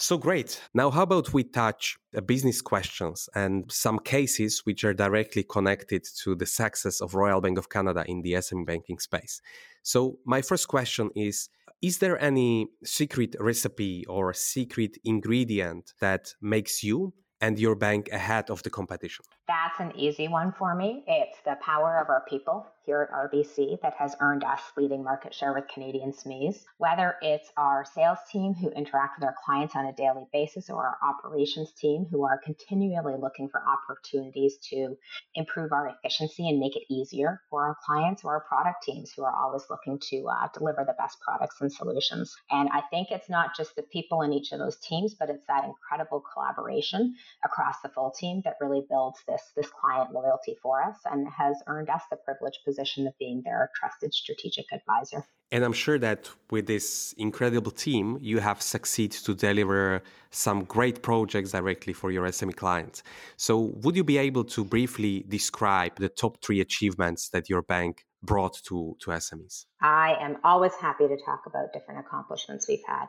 So 0.00 0.16
great. 0.16 0.62
Now, 0.74 0.92
how 0.92 1.02
about 1.02 1.32
we 1.32 1.42
touch 1.42 1.98
uh, 2.16 2.20
business 2.20 2.62
questions 2.62 3.28
and 3.34 3.64
some 3.68 3.98
cases 3.98 4.60
which 4.64 4.84
are 4.84 4.94
directly 4.94 5.42
connected 5.42 6.04
to 6.22 6.36
the 6.36 6.46
success 6.46 7.00
of 7.00 7.16
Royal 7.16 7.40
Bank 7.40 7.58
of 7.58 7.68
Canada 7.68 8.04
in 8.06 8.22
the 8.22 8.34
SME 8.34 8.64
banking 8.64 9.00
space? 9.00 9.42
So, 9.82 10.18
my 10.24 10.40
first 10.40 10.68
question 10.68 11.10
is 11.16 11.48
Is 11.82 11.98
there 11.98 12.16
any 12.22 12.68
secret 12.84 13.34
recipe 13.40 14.06
or 14.06 14.32
secret 14.34 14.98
ingredient 15.04 15.94
that 16.00 16.32
makes 16.40 16.84
you 16.84 17.12
and 17.40 17.58
your 17.58 17.74
bank 17.74 18.08
ahead 18.12 18.50
of 18.50 18.62
the 18.62 18.70
competition? 18.70 19.24
That's 19.46 19.80
an 19.80 19.92
easy 19.96 20.28
one 20.28 20.52
for 20.52 20.74
me. 20.74 21.04
It's 21.06 21.38
the 21.44 21.56
power 21.62 21.98
of 21.98 22.08
our 22.08 22.24
people 22.28 22.66
here 22.84 23.02
at 23.02 23.14
RBC 23.14 23.80
that 23.82 23.94
has 23.98 24.16
earned 24.20 24.44
us 24.44 24.60
leading 24.76 25.04
market 25.04 25.34
share 25.34 25.52
with 25.52 25.68
Canadian 25.72 26.12
SMEs. 26.12 26.64
Whether 26.78 27.16
it's 27.22 27.50
our 27.56 27.84
sales 27.94 28.18
team 28.32 28.54
who 28.54 28.70
interact 28.70 29.18
with 29.18 29.26
our 29.26 29.34
clients 29.44 29.76
on 29.76 29.86
a 29.86 29.92
daily 29.92 30.24
basis 30.32 30.70
or 30.70 30.86
our 30.86 30.98
operations 31.02 31.72
team 31.72 32.06
who 32.10 32.24
are 32.24 32.40
continually 32.44 33.14
looking 33.20 33.48
for 33.48 33.62
opportunities 33.62 34.56
to 34.70 34.96
improve 35.34 35.72
our 35.72 35.88
efficiency 35.88 36.48
and 36.48 36.58
make 36.58 36.76
it 36.76 36.84
easier 36.90 37.40
for 37.50 37.66
our 37.66 37.76
clients 37.84 38.24
or 38.24 38.32
our 38.32 38.44
product 38.48 38.82
teams 38.82 39.12
who 39.12 39.22
are 39.22 39.36
always 39.36 39.64
looking 39.68 39.98
to 40.10 40.26
uh, 40.26 40.48
deliver 40.56 40.84
the 40.86 40.94
best 40.98 41.18
products 41.20 41.60
and 41.60 41.72
solutions. 41.72 42.34
And 42.50 42.68
I 42.72 42.82
think 42.90 43.10
it's 43.10 43.28
not 43.28 43.56
just 43.56 43.76
the 43.76 43.82
people 43.82 44.22
in 44.22 44.32
each 44.32 44.52
of 44.52 44.58
those 44.58 44.78
teams, 44.78 45.14
but 45.14 45.28
it's 45.28 45.44
that 45.46 45.64
incredible 45.64 46.22
collaboration 46.32 47.14
across 47.44 47.76
the 47.82 47.88
full 47.88 48.10
team 48.10 48.42
that 48.44 48.54
really 48.60 48.84
builds 48.88 49.18
this 49.26 49.42
this 49.56 49.68
client 49.80 50.12
loyalty 50.12 50.56
for 50.62 50.82
us 50.82 50.96
and 51.06 51.26
has 51.28 51.56
earned 51.66 51.90
us 51.90 52.02
the 52.10 52.16
privileged 52.16 52.58
position 52.64 53.06
of 53.06 53.14
being 53.18 53.42
their 53.44 53.70
trusted 53.78 54.12
strategic 54.12 54.66
advisor. 54.72 55.24
And 55.50 55.64
I'm 55.64 55.72
sure 55.72 55.98
that 55.98 56.28
with 56.50 56.66
this 56.66 57.14
incredible 57.16 57.70
team, 57.70 58.18
you 58.20 58.38
have 58.38 58.60
succeeded 58.60 59.24
to 59.24 59.34
deliver 59.34 60.02
some 60.30 60.64
great 60.64 61.00
projects 61.00 61.52
directly 61.52 61.94
for 61.94 62.10
your 62.10 62.26
SME 62.26 62.54
clients. 62.54 63.02
So, 63.36 63.72
would 63.82 63.96
you 63.96 64.04
be 64.04 64.18
able 64.18 64.44
to 64.44 64.64
briefly 64.64 65.24
describe 65.26 65.96
the 65.96 66.10
top 66.10 66.42
three 66.44 66.60
achievements 66.60 67.30
that 67.30 67.48
your 67.48 67.62
bank 67.62 68.04
brought 68.22 68.60
to, 68.64 68.96
to 69.00 69.10
SMEs? 69.10 69.64
I 69.80 70.16
am 70.20 70.36
always 70.44 70.74
happy 70.74 71.08
to 71.08 71.16
talk 71.24 71.44
about 71.46 71.72
different 71.72 72.00
accomplishments 72.00 72.68
we've 72.68 72.84
had. 72.86 73.06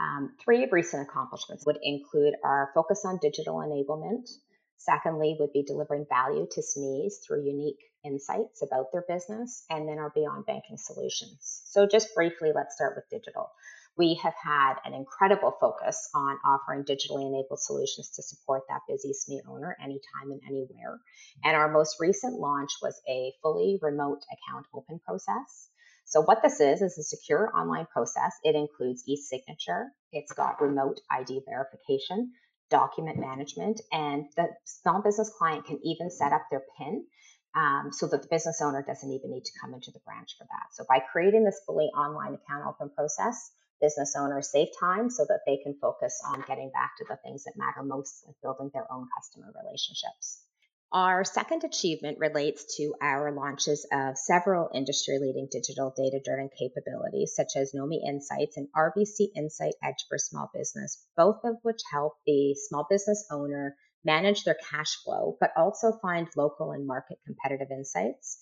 Um, 0.00 0.34
three 0.44 0.66
recent 0.70 1.08
accomplishments 1.08 1.64
would 1.66 1.78
include 1.82 2.34
our 2.42 2.70
focus 2.74 3.04
on 3.04 3.18
digital 3.22 3.56
enablement, 3.56 4.28
Secondly, 4.84 5.36
would 5.40 5.52
be 5.52 5.62
delivering 5.62 6.04
value 6.10 6.46
to 6.50 6.60
SMEs 6.60 7.24
through 7.24 7.46
unique 7.46 7.80
insights 8.04 8.60
about 8.60 8.92
their 8.92 9.04
business, 9.08 9.64
and 9.70 9.88
then 9.88 9.98
our 9.98 10.10
beyond 10.10 10.44
banking 10.44 10.76
solutions. 10.76 11.62
So, 11.66 11.86
just 11.86 12.14
briefly, 12.14 12.52
let's 12.54 12.74
start 12.74 12.94
with 12.94 13.08
digital. 13.08 13.50
We 13.96 14.14
have 14.16 14.34
had 14.34 14.74
an 14.84 14.92
incredible 14.92 15.56
focus 15.58 16.10
on 16.14 16.38
offering 16.44 16.84
digitally 16.84 17.26
enabled 17.26 17.60
solutions 17.60 18.10
to 18.10 18.22
support 18.22 18.64
that 18.68 18.82
busy 18.86 19.12
SME 19.12 19.40
owner 19.48 19.74
anytime 19.80 20.32
and 20.32 20.42
anywhere. 20.46 21.00
And 21.44 21.56
our 21.56 21.70
most 21.70 21.98
recent 21.98 22.38
launch 22.38 22.72
was 22.82 23.00
a 23.08 23.32
fully 23.40 23.78
remote 23.80 24.22
account 24.32 24.66
open 24.74 24.98
process. 24.98 25.70
So 26.04 26.20
what 26.20 26.42
this 26.42 26.60
is 26.60 26.82
is 26.82 26.98
a 26.98 27.02
secure 27.02 27.50
online 27.56 27.86
process. 27.86 28.32
It 28.42 28.54
includes 28.54 29.04
e-signature. 29.06 29.92
It's 30.12 30.32
got 30.32 30.60
remote 30.60 31.00
ID 31.10 31.42
verification, 31.48 32.32
document 32.70 33.18
management, 33.18 33.80
and 33.90 34.26
the 34.36 34.48
small 34.64 35.02
business 35.02 35.30
client 35.36 35.66
can 35.66 35.80
even 35.82 36.10
set 36.10 36.32
up 36.32 36.42
their 36.50 36.62
PIN 36.78 37.04
um, 37.56 37.90
so 37.92 38.06
that 38.08 38.22
the 38.22 38.28
business 38.28 38.60
owner 38.60 38.82
doesn't 38.82 39.10
even 39.10 39.30
need 39.30 39.44
to 39.44 39.58
come 39.60 39.74
into 39.74 39.90
the 39.92 40.00
branch 40.00 40.36
for 40.38 40.44
that. 40.44 40.72
So 40.72 40.84
by 40.88 41.00
creating 41.00 41.44
this 41.44 41.60
fully 41.66 41.86
online 41.86 42.34
account 42.34 42.66
open 42.66 42.90
process, 42.94 43.52
business 43.80 44.14
owners 44.16 44.50
save 44.50 44.68
time 44.78 45.10
so 45.10 45.24
that 45.28 45.40
they 45.46 45.58
can 45.58 45.74
focus 45.80 46.20
on 46.26 46.44
getting 46.46 46.70
back 46.70 46.96
to 46.98 47.04
the 47.08 47.16
things 47.24 47.44
that 47.44 47.54
matter 47.56 47.82
most, 47.82 48.24
like 48.26 48.36
building 48.42 48.70
their 48.72 48.90
own 48.92 49.08
customer 49.16 49.52
relationships. 49.62 50.42
Our 50.92 51.24
second 51.24 51.64
achievement 51.64 52.18
relates 52.20 52.76
to 52.76 52.94
our 53.02 53.32
launches 53.32 53.84
of 53.92 54.16
several 54.16 54.70
industry 54.72 55.18
leading 55.18 55.48
digital 55.50 55.92
data 55.96 56.20
driven 56.24 56.50
capabilities, 56.56 57.34
such 57.34 57.56
as 57.56 57.72
Nomi 57.72 57.98
Insights 58.06 58.56
and 58.56 58.68
RBC 58.76 59.30
Insight 59.34 59.74
Edge 59.82 60.04
for 60.08 60.18
Small 60.18 60.50
Business, 60.54 61.04
both 61.16 61.40
of 61.44 61.56
which 61.62 61.80
help 61.90 62.14
the 62.26 62.54
small 62.54 62.86
business 62.88 63.26
owner 63.30 63.76
manage 64.04 64.44
their 64.44 64.56
cash 64.70 64.96
flow, 65.02 65.36
but 65.40 65.50
also 65.56 65.98
find 66.00 66.28
local 66.36 66.70
and 66.70 66.86
market 66.86 67.18
competitive 67.26 67.72
insights. 67.72 68.38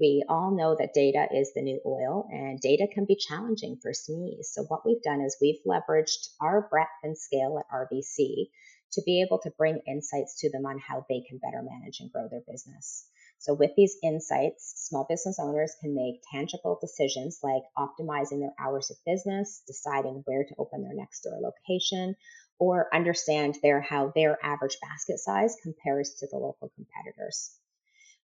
We 0.00 0.24
all 0.28 0.56
know 0.56 0.74
that 0.78 0.94
data 0.94 1.28
is 1.32 1.52
the 1.54 1.62
new 1.62 1.80
oil 1.86 2.26
and 2.30 2.58
data 2.58 2.88
can 2.92 3.04
be 3.04 3.14
challenging 3.14 3.76
for 3.80 3.92
SMEs. 3.92 4.46
So 4.46 4.64
what 4.64 4.84
we've 4.84 5.02
done 5.02 5.20
is 5.20 5.36
we've 5.40 5.62
leveraged 5.64 6.30
our 6.40 6.66
breadth 6.68 6.90
and 7.04 7.16
scale 7.16 7.60
at 7.60 7.70
RBC 7.72 8.48
to 8.92 9.02
be 9.02 9.22
able 9.22 9.38
to 9.38 9.50
bring 9.56 9.80
insights 9.86 10.38
to 10.40 10.50
them 10.50 10.66
on 10.66 10.78
how 10.78 11.04
they 11.08 11.20
can 11.28 11.38
better 11.38 11.62
manage 11.62 12.00
and 12.00 12.12
grow 12.12 12.28
their 12.28 12.42
business. 12.46 13.06
So, 13.38 13.54
with 13.54 13.72
these 13.76 13.96
insights, 14.02 14.72
small 14.88 15.04
business 15.08 15.38
owners 15.40 15.74
can 15.80 15.94
make 15.94 16.22
tangible 16.30 16.78
decisions 16.80 17.40
like 17.42 17.62
optimizing 17.76 18.40
their 18.40 18.54
hours 18.58 18.90
of 18.90 18.96
business, 19.04 19.62
deciding 19.66 20.22
where 20.26 20.44
to 20.44 20.54
open 20.58 20.82
their 20.82 20.94
next 20.94 21.22
door 21.22 21.38
location, 21.40 22.14
or 22.58 22.94
understand 22.94 23.58
their 23.62 23.80
how 23.80 24.12
their 24.14 24.38
average 24.44 24.76
basket 24.80 25.18
size 25.18 25.56
compares 25.62 26.14
to 26.20 26.28
the 26.30 26.36
local 26.36 26.70
competitors. 26.76 27.58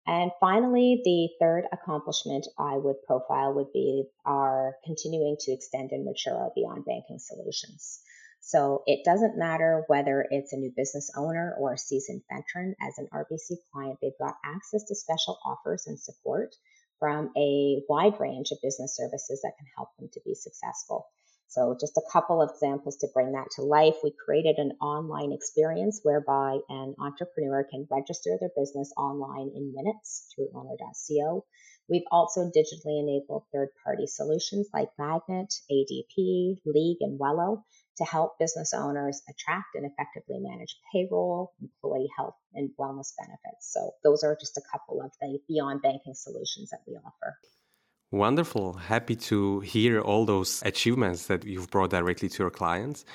And 0.07 0.33
finally, 0.41 1.01
the 1.05 1.29
third 1.39 1.65
accomplishment 1.71 2.49
I 2.59 2.77
would 2.77 3.03
profile 3.07 3.55
would 3.55 3.73
be 3.73 4.05
our 4.25 4.77
continuing 4.85 5.37
to 5.41 5.53
extend 5.53 5.93
and 5.93 6.05
mature 6.05 6.35
our 6.35 6.51
beyond 6.55 6.85
banking 6.85 7.19
solutions. 7.19 8.01
So 8.45 8.83
it 8.87 9.05
doesn't 9.05 9.39
matter 9.39 9.85
whether 9.87 10.27
it's 10.29 10.53
a 10.53 10.57
new 10.57 10.73
business 10.77 11.13
owner 11.17 11.55
or 11.61 11.75
a 11.75 11.79
seasoned 11.79 12.23
veteran. 12.29 12.75
As 12.83 12.99
an 12.99 13.09
RBC 13.15 13.59
client, 13.73 14.01
they've 14.03 14.19
got 14.19 14.35
access 14.45 14.83
to 14.85 14.97
special 14.97 15.39
offers 15.45 15.87
and 15.87 15.99
support 15.99 16.53
from 16.99 17.31
a 17.37 17.83
wide 17.89 18.19
range 18.19 18.51
of 18.51 18.59
business 18.61 18.97
services 18.97 19.43
that 19.43 19.57
can 19.57 19.69
help 19.77 19.91
them 19.97 20.09
to 20.15 20.21
be 20.25 20.35
successful. 20.35 21.07
So, 21.47 21.77
just 21.79 21.97
a 21.97 22.11
couple 22.11 22.43
of 22.43 22.51
examples 22.51 22.97
to 22.97 23.09
bring 23.15 23.31
that 23.33 23.47
to 23.57 23.63
life. 23.63 23.97
We 24.03 24.13
created 24.25 24.57
an 24.59 24.73
online 24.81 25.33
experience 25.33 26.01
whereby 26.03 26.59
an 26.69 26.97
entrepreneur 26.99 27.63
can 27.63 27.87
register 27.91 28.37
their 28.41 28.51
business 28.57 28.93
online 28.97 29.53
in 29.55 29.73
minutes 29.73 30.33
through 30.35 30.49
ownr.co. 30.53 31.45
We've 31.89 32.09
also 32.11 32.51
digitally 32.51 32.99
enabled 33.01 33.45
third 33.53 33.69
party 33.85 34.07
solutions 34.07 34.69
like 34.73 34.89
Magnet, 34.99 35.53
ADP, 35.71 36.57
League, 36.65 36.99
and 37.03 37.21
Wello 37.21 37.63
to 37.99 38.05
help 38.05 38.39
business 38.39 38.73
owners 38.75 39.23
attract 39.29 39.75
and 39.75 39.85
effectively 39.87 40.39
manage 40.41 40.77
payroll, 40.93 41.53
employee 41.61 42.11
health, 42.17 42.37
and 42.55 42.71
wellness 42.79 43.13
benefits. 43.19 43.73
So, 43.73 43.93
those 44.03 44.23
are 44.23 44.37
just 44.39 44.57
a 44.57 44.63
couple 44.71 45.03
of 45.03 45.11
the 45.21 45.39
beyond 45.49 45.83
banking 45.83 46.15
solutions 46.15 46.71
that 46.71 46.81
we 46.87 46.95
offer. 46.95 47.37
Wonderful. 48.13 48.75
Happy 48.75 49.17
to 49.17 49.61
hear 49.61 50.03
all 50.03 50.27
those 50.27 50.63
achievements 50.67 51.29
that 51.29 51.47
you've 51.47 51.71
brought 51.71 51.89
directly 51.89 52.29
to 52.29 52.43
your 52.43 52.51
clients. 52.51 53.07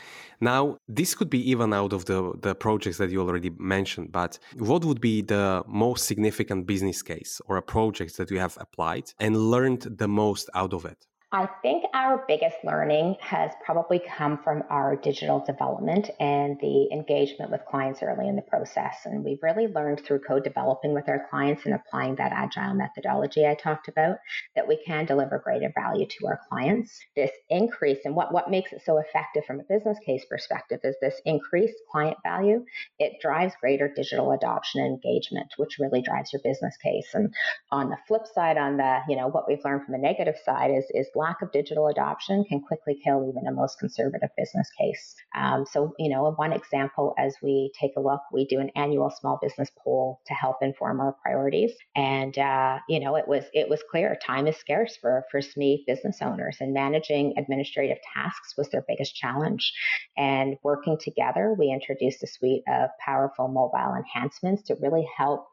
Now, 0.41 0.77
this 0.87 1.13
could 1.13 1.29
be 1.29 1.51
even 1.51 1.71
out 1.71 1.93
of 1.93 2.05
the, 2.05 2.33
the 2.41 2.55
projects 2.55 2.97
that 2.97 3.11
you 3.11 3.21
already 3.21 3.51
mentioned, 3.59 4.11
but 4.11 4.39
what 4.57 4.83
would 4.85 4.99
be 4.99 5.21
the 5.21 5.63
most 5.67 6.07
significant 6.07 6.65
business 6.65 7.03
case 7.03 7.39
or 7.45 7.57
a 7.57 7.61
project 7.61 8.17
that 8.17 8.31
you 8.31 8.39
have 8.39 8.57
applied 8.59 9.13
and 9.19 9.37
learned 9.37 9.81
the 9.83 10.07
most 10.07 10.49
out 10.55 10.73
of 10.73 10.83
it? 10.83 11.05
I 11.33 11.49
think 11.61 11.83
our 11.93 12.23
biggest 12.25 12.55
learning 12.63 13.17
has 13.19 13.51
probably 13.65 13.99
come 13.99 14.37
from 14.45 14.63
our 14.69 14.95
digital 14.95 15.43
development 15.45 16.09
and 16.21 16.57
the 16.61 16.87
engagement 16.93 17.51
with 17.51 17.65
clients 17.69 18.01
early 18.01 18.29
in 18.29 18.37
the 18.37 18.43
process. 18.43 18.99
And 19.03 19.25
we've 19.25 19.43
really 19.43 19.67
learned 19.67 19.99
through 19.99 20.21
co 20.21 20.39
developing 20.39 20.93
with 20.93 21.09
our 21.09 21.27
clients 21.29 21.65
and 21.65 21.73
applying 21.73 22.15
that 22.15 22.31
agile 22.31 22.75
methodology 22.75 23.45
I 23.45 23.55
talked 23.55 23.89
about 23.89 24.19
that 24.55 24.69
we 24.69 24.81
can 24.85 25.05
deliver 25.05 25.37
greater 25.39 25.69
value 25.75 26.05
to 26.05 26.27
our 26.27 26.39
clients. 26.47 26.97
This 27.13 27.31
increase 27.49 28.05
and 28.05 28.15
what, 28.15 28.33
what 28.33 28.49
makes 28.49 28.71
it 28.71 28.83
so 28.85 28.97
effective 28.97 29.43
from 29.43 29.59
a 29.59 29.63
business 29.63 29.97
case 30.05 30.23
perspective 30.29 30.79
is 30.85 30.95
this 31.01 31.19
increased 31.25 31.75
client 31.91 32.15
value. 32.23 32.63
It 32.99 33.19
drives 33.21 33.53
greater 33.59 33.91
digital 33.93 34.31
adoption 34.31 34.79
and 34.79 34.93
engagement, 34.93 35.51
which 35.57 35.77
really 35.77 36.01
drives 36.01 36.31
your 36.31 36.41
business 36.41 36.77
case. 36.77 37.09
And 37.13 37.33
on 37.69 37.89
the 37.89 37.97
flip 38.07 38.27
side, 38.33 38.57
on 38.57 38.77
the, 38.77 38.99
you 39.09 39.17
know, 39.17 39.27
what 39.27 39.45
we've 39.45 39.65
learned 39.65 39.83
from 39.83 39.91
the 39.91 39.97
negative 39.97 40.35
side 40.45 40.71
is, 40.71 40.85
is 40.91 41.09
lack 41.17 41.41
of 41.41 41.51
digital 41.51 41.87
adoption 41.87 42.45
can 42.47 42.61
quickly 42.61 42.99
kill 43.03 43.27
even 43.29 43.47
a 43.47 43.51
most 43.51 43.79
conservative 43.79 44.29
business 44.37 44.69
case. 44.79 45.15
Um, 45.35 45.65
so, 45.65 45.93
you 45.97 46.09
know, 46.09 46.31
one 46.31 46.53
example 46.53 47.13
as 47.17 47.35
we 47.41 47.71
take 47.79 47.91
a 47.97 48.01
look, 48.01 48.21
we 48.31 48.45
do 48.45 48.59
an 48.59 48.69
annual 48.75 49.09
small 49.09 49.39
business 49.41 49.69
poll 49.83 50.21
to 50.27 50.33
help 50.33 50.57
inform 50.61 50.99
our 50.99 51.15
priorities, 51.23 51.71
and 51.95 52.37
uh, 52.37 52.79
you 52.87 52.99
know, 52.99 53.15
it 53.15 53.27
was 53.27 53.43
it 53.53 53.67
was 53.69 53.83
clear 53.89 54.17
time 54.25 54.47
is 54.47 54.57
scarce 54.57 54.97
for 54.97 55.23
for 55.31 55.41
SME 55.41 55.85
business 55.87 56.19
owners, 56.21 56.57
and 56.59 56.73
managing 56.73 57.33
administrative 57.37 57.97
tasks 58.13 58.55
was 58.57 58.69
their 58.69 58.85
biggest 58.87 59.15
challenge. 59.15 59.73
And 60.17 60.57
working 60.63 60.97
together, 60.99 61.55
we 61.57 61.71
introduced 61.71 62.23
a 62.23 62.27
suite 62.27 62.63
of 62.67 62.89
powerful 63.03 63.47
mobile 63.47 63.95
enhancements 63.95 64.63
to 64.63 64.75
really 64.81 65.07
help 65.17 65.47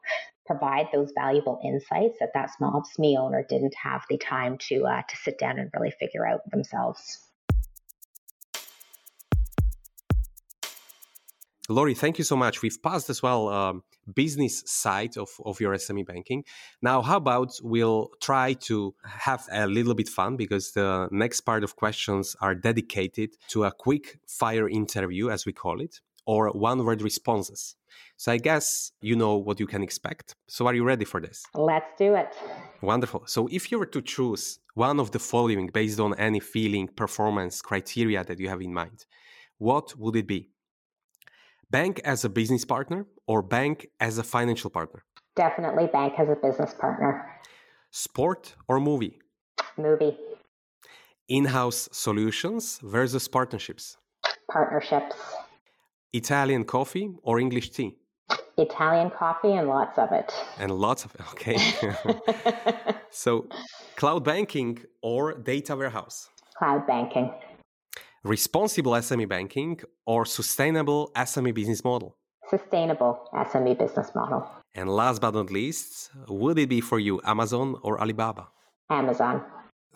provide 0.45 0.87
those 0.93 1.11
valuable 1.15 1.59
insights 1.63 2.17
that 2.19 2.31
that 2.33 2.55
small 2.55 2.83
SME 2.97 3.17
owner 3.17 3.45
didn't 3.47 3.75
have 3.81 4.03
the 4.09 4.17
time 4.17 4.57
to 4.69 4.85
uh, 4.85 5.01
to 5.01 5.17
sit 5.17 5.37
down 5.39 5.59
and 5.59 5.69
really 5.73 5.91
figure 5.99 6.27
out 6.27 6.41
themselves. 6.51 7.19
Lori, 11.67 11.95
thank 11.95 12.19
you 12.19 12.23
so 12.23 12.35
much. 12.35 12.61
We've 12.61 12.81
passed 12.81 13.09
as 13.09 13.23
well 13.23 13.49
um, 13.49 13.83
business 14.13 14.63
side 14.67 15.17
of, 15.17 15.29
of 15.43 15.59
your 15.59 15.73
SME 15.73 16.05
banking. 16.05 16.43
Now, 16.81 17.01
how 17.01 17.17
about 17.17 17.53
we'll 17.63 18.11
try 18.21 18.53
to 18.53 18.93
have 19.03 19.47
a 19.51 19.65
little 19.65 19.95
bit 19.95 20.07
fun 20.07 20.37
because 20.37 20.71
the 20.71 21.07
next 21.11 21.41
part 21.41 21.63
of 21.63 21.75
questions 21.75 22.35
are 22.39 22.53
dedicated 22.53 23.31
to 23.49 23.63
a 23.63 23.71
quick 23.71 24.19
fire 24.27 24.69
interview, 24.69 25.29
as 25.29 25.47
we 25.47 25.53
call 25.53 25.81
it, 25.81 26.01
or 26.25 26.49
one 26.51 26.83
word 26.85 27.01
responses. 27.01 27.75
So 28.17 28.31
I 28.31 28.37
guess 28.37 28.91
you 29.01 29.15
know 29.15 29.35
what 29.35 29.59
you 29.59 29.67
can 29.67 29.83
expect. 29.83 30.35
So 30.47 30.67
are 30.67 30.73
you 30.73 30.83
ready 30.83 31.05
for 31.05 31.19
this? 31.19 31.43
Let's 31.53 31.91
do 31.97 32.15
it. 32.15 32.33
Wonderful. 32.81 33.23
So 33.27 33.47
if 33.51 33.71
you 33.71 33.79
were 33.79 33.85
to 33.87 34.01
choose 34.01 34.59
one 34.73 34.99
of 34.99 35.11
the 35.11 35.19
following 35.19 35.67
based 35.67 35.99
on 35.99 36.13
any 36.17 36.39
feeling, 36.39 36.87
performance 36.87 37.61
criteria 37.61 38.23
that 38.23 38.39
you 38.39 38.49
have 38.49 38.61
in 38.61 38.73
mind, 38.73 39.05
what 39.57 39.97
would 39.97 40.15
it 40.15 40.27
be? 40.27 40.49
Bank 41.69 41.99
as 42.03 42.23
a 42.25 42.29
business 42.29 42.63
partner 42.63 43.05
or 43.27 43.41
bank 43.41 43.87
as 43.99 44.17
a 44.17 44.23
financial 44.23 44.69
partner? 44.69 45.03
Definitely 45.35 45.87
bank 45.87 46.13
as 46.17 46.29
a 46.29 46.35
business 46.35 46.73
partner. 46.73 47.39
Sport 47.91 48.55
or 48.67 48.79
movie? 48.79 49.19
Movie. 49.77 50.17
In 51.27 51.45
house 51.45 51.89
solutions 51.91 52.79
versus 52.83 53.27
partnerships? 53.27 53.97
Partnerships. 54.49 55.15
Italian 56.15 56.63
coffee 56.63 57.11
or 57.23 57.39
English 57.39 57.71
tea? 57.71 57.97
Italian 58.57 59.09
coffee 59.09 59.51
and 59.51 59.67
lots 59.67 59.97
of 59.97 60.11
it. 60.11 60.33
And 60.59 60.71
lots 60.71 61.03
of 61.05 61.13
it, 61.15 61.21
okay. 61.33 61.57
so, 63.11 63.47
cloud 63.97 64.23
banking 64.23 64.79
or 65.01 65.33
data 65.33 65.75
warehouse? 65.75 66.29
Cloud 66.57 66.87
banking. 66.87 67.33
Responsible 68.23 68.93
SME 68.93 69.27
banking 69.27 69.79
or 70.05 70.25
sustainable 70.25 71.11
SME 71.15 71.53
business 71.53 71.83
model? 71.83 72.17
Sustainable 72.49 73.27
SME 73.33 73.77
business 73.77 74.15
model. 74.15 74.49
And 74.73 74.89
last 74.89 75.21
but 75.21 75.33
not 75.33 75.51
least, 75.51 76.11
would 76.29 76.57
it 76.57 76.69
be 76.69 76.81
for 76.81 76.99
you 76.99 77.21
Amazon 77.25 77.75
or 77.81 77.99
Alibaba? 77.99 78.47
Amazon. 78.89 79.43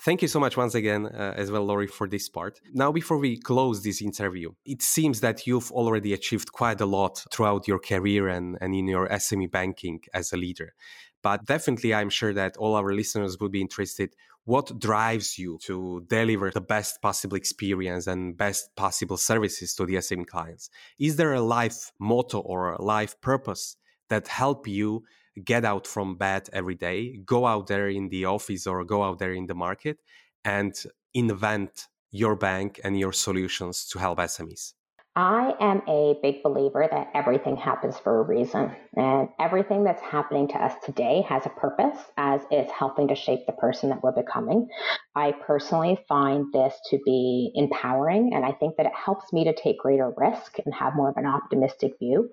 Thank 0.01 0.21
you 0.21 0.29
so 0.29 0.39
much 0.39 0.55
once 0.55 0.75
again, 0.75 1.07
uh, 1.07 1.33
as 1.35 1.51
well, 1.51 1.65
Lori, 1.65 1.88
for 1.88 2.07
this 2.07 2.29
part. 2.29 2.62
Now, 2.73 2.89
before 2.89 3.17
we 3.17 3.38
close 3.38 3.83
this 3.83 4.01
interview, 4.01 4.51
it 4.65 4.81
seems 4.81 5.19
that 5.19 5.45
you've 5.45 5.73
already 5.73 6.13
achieved 6.13 6.53
quite 6.53 6.79
a 6.79 6.85
lot 6.85 7.25
throughout 7.33 7.67
your 7.67 7.79
career 7.79 8.29
and, 8.29 8.57
and 8.62 8.73
in 8.73 8.88
your 8.88 9.09
SME 9.09 9.51
banking 9.51 9.99
as 10.13 10.31
a 10.31 10.38
leader. 10.38 10.73
But 11.21 11.45
definitely, 11.45 11.93
I'm 11.93 12.09
sure 12.09 12.33
that 12.33 12.55
all 12.55 12.75
our 12.75 12.93
listeners 12.93 13.38
would 13.41 13.51
be 13.51 13.59
interested. 13.59 14.15
What 14.45 14.79
drives 14.79 15.38
you 15.38 15.59
to 15.63 16.05
deliver 16.07 16.49
the 16.49 16.62
best 16.62 17.01
possible 17.01 17.35
experience 17.35 18.07
and 18.07 18.38
best 18.38 18.73
possible 18.77 19.17
services 19.17 19.75
to 19.75 19.85
the 19.85 19.95
SME 19.95 20.27
clients? 20.27 20.69
Is 20.97 21.17
there 21.17 21.33
a 21.33 21.41
life 21.41 21.91
motto 21.99 22.39
or 22.39 22.71
a 22.71 22.81
life 22.81 23.19
purpose 23.19 23.75
that 24.07 24.29
help 24.29 24.65
you 24.65 25.03
get 25.45 25.65
out 25.65 25.88
from 25.88 26.15
bed 26.17 26.49
every 26.54 26.75
day, 26.75 27.17
go 27.25 27.45
out 27.45 27.67
there 27.67 27.89
in 27.89 28.10
the 28.10 28.25
office 28.25 28.67
or 28.67 28.84
go 28.86 29.04
out 29.04 29.19
there 29.19 29.34
in 29.34 29.47
the 29.47 29.56
market 29.56 29.99
and 30.43 30.73
invent 31.13 31.88
your 32.12 32.36
bank 32.36 32.80
and 32.84 32.99
your 32.99 33.13
solutions 33.13 33.86
to 33.88 33.99
help 33.99 34.19
SMEs? 34.19 34.73
I 35.15 35.53
am 35.59 35.81
a 35.87 36.15
big 36.21 36.43
believer 36.43 36.87
that 36.89 37.09
everything 37.13 37.57
happens 37.57 37.97
for 37.97 38.19
a 38.19 38.23
reason. 38.23 38.75
And 38.95 39.29
everything 39.39 39.83
that's 39.83 40.01
happening 40.01 40.47
to 40.49 40.55
us 40.55 40.73
today 40.85 41.25
has 41.27 41.45
a 41.45 41.49
purpose 41.49 41.97
as 42.15 42.41
it's 42.51 42.71
helping 42.71 43.07
to 43.09 43.15
shape 43.15 43.45
the 43.45 43.53
person 43.53 43.89
that 43.89 44.03
we're 44.03 44.13
becoming. 44.13 44.67
I 45.15 45.33
personally 45.45 45.97
find 46.07 46.53
this 46.53 46.73
to 46.91 46.99
be 47.03 47.51
empowering, 47.55 48.31
and 48.33 48.45
I 48.45 48.51
think 48.53 48.77
that 48.77 48.85
it 48.85 48.93
helps 48.93 49.33
me 49.33 49.43
to 49.45 49.53
take 49.53 49.79
greater 49.79 50.13
risk 50.15 50.57
and 50.63 50.73
have 50.73 50.95
more 50.95 51.09
of 51.09 51.17
an 51.17 51.25
optimistic 51.25 51.93
view. 51.99 52.29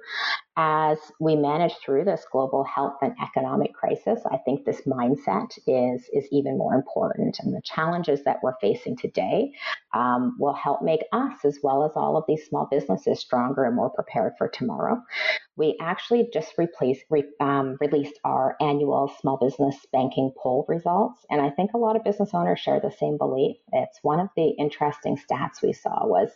As 0.58 0.98
we 1.20 1.36
manage 1.36 1.74
through 1.84 2.04
this 2.04 2.24
global 2.30 2.64
health 2.64 2.96
and 3.02 3.14
economic 3.22 3.74
crisis, 3.74 4.20
I 4.30 4.38
think 4.38 4.64
this 4.64 4.82
mindset 4.82 5.50
is, 5.66 6.08
is 6.12 6.28
even 6.30 6.56
more 6.56 6.74
important. 6.74 7.38
And 7.40 7.54
the 7.54 7.60
challenges 7.62 8.24
that 8.24 8.38
we're 8.42 8.56
facing 8.60 8.96
today 8.96 9.52
um, 9.92 10.36
will 10.38 10.54
help 10.54 10.82
make 10.82 11.02
us, 11.12 11.44
as 11.44 11.58
well 11.62 11.84
as 11.84 11.92
all 11.96 12.16
of 12.16 12.24
these 12.26 12.46
small 12.46 12.65
businesses, 12.70 13.20
stronger 13.20 13.64
and 13.64 13.76
more 13.76 13.90
prepared 13.90 14.32
for 14.38 14.48
tomorrow. 14.48 15.02
We 15.56 15.76
actually 15.80 16.28
just 16.32 16.52
replaced, 16.58 17.04
re, 17.10 17.24
um, 17.40 17.76
released 17.80 18.18
our 18.24 18.56
annual 18.60 19.12
small 19.20 19.38
business 19.38 19.86
banking 19.92 20.32
poll 20.36 20.64
results. 20.68 21.24
And 21.30 21.40
I 21.40 21.50
think 21.50 21.72
a 21.72 21.78
lot 21.78 21.96
of 21.96 22.04
business 22.04 22.30
owners 22.34 22.60
share 22.60 22.80
the 22.80 22.90
same 22.90 23.16
belief. 23.16 23.56
It's 23.72 23.98
one 24.02 24.20
of 24.20 24.28
the 24.36 24.48
interesting 24.50 25.16
stats 25.16 25.62
we 25.62 25.72
saw 25.72 26.06
was 26.06 26.30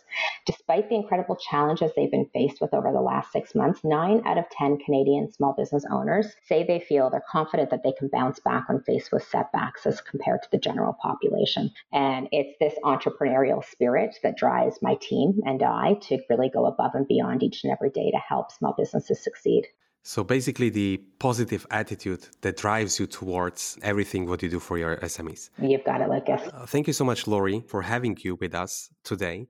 despite 0.45 0.89
the 0.89 0.95
incredible 0.95 1.35
challenges 1.35 1.91
they've 1.95 2.11
been 2.11 2.29
faced 2.33 2.61
with 2.61 2.73
over 2.73 2.91
the 2.91 3.01
last 3.01 3.31
six 3.31 3.53
months, 3.53 3.83
nine 3.83 4.21
out 4.25 4.37
of 4.37 4.49
10 4.51 4.79
Canadian 4.79 5.31
small 5.31 5.53
business 5.53 5.85
owners 5.91 6.27
say 6.43 6.63
they 6.63 6.79
feel 6.79 7.09
they're 7.09 7.23
confident 7.29 7.69
that 7.69 7.83
they 7.83 7.93
can 7.93 8.07
bounce 8.07 8.39
back 8.39 8.67
when 8.67 8.81
faced 8.81 9.11
with 9.11 9.23
setbacks 9.23 9.85
as 9.85 10.01
compared 10.01 10.41
to 10.41 10.49
the 10.51 10.57
general 10.57 10.93
population. 11.01 11.69
And 11.93 12.27
it's 12.31 12.57
this 12.59 12.73
entrepreneurial 12.83 13.63
spirit 13.63 14.15
that 14.23 14.37
drives 14.37 14.79
my 14.81 14.95
team 14.95 15.41
and 15.45 15.61
I 15.61 15.95
to 16.01 16.19
really 16.29 16.49
go 16.49 16.65
above 16.65 16.95
and 16.95 17.07
beyond 17.07 17.43
each 17.43 17.63
and 17.63 17.71
every 17.71 17.89
day 17.89 18.09
to 18.11 18.17
help 18.17 18.51
small 18.51 18.73
businesses 18.77 19.10
succeed. 19.15 19.67
So 20.03 20.23
basically, 20.23 20.69
the 20.69 20.97
positive 21.19 21.67
attitude 21.69 22.27
that 22.41 22.57
drives 22.57 22.99
you 22.99 23.05
towards 23.05 23.77
everything 23.83 24.27
what 24.27 24.41
you 24.41 24.49
do 24.49 24.59
for 24.59 24.77
your 24.77 24.97
SMEs. 24.97 25.51
You've 25.61 25.83
got 25.83 26.01
it, 26.01 26.09
Lucas. 26.09 26.41
Uh, 26.51 26.65
thank 26.65 26.87
you 26.87 26.93
so 26.93 27.05
much, 27.05 27.27
Lori, 27.27 27.63
for 27.67 27.83
having 27.83 28.17
you 28.21 28.35
with 28.35 28.55
us 28.55 28.89
today. 29.03 29.47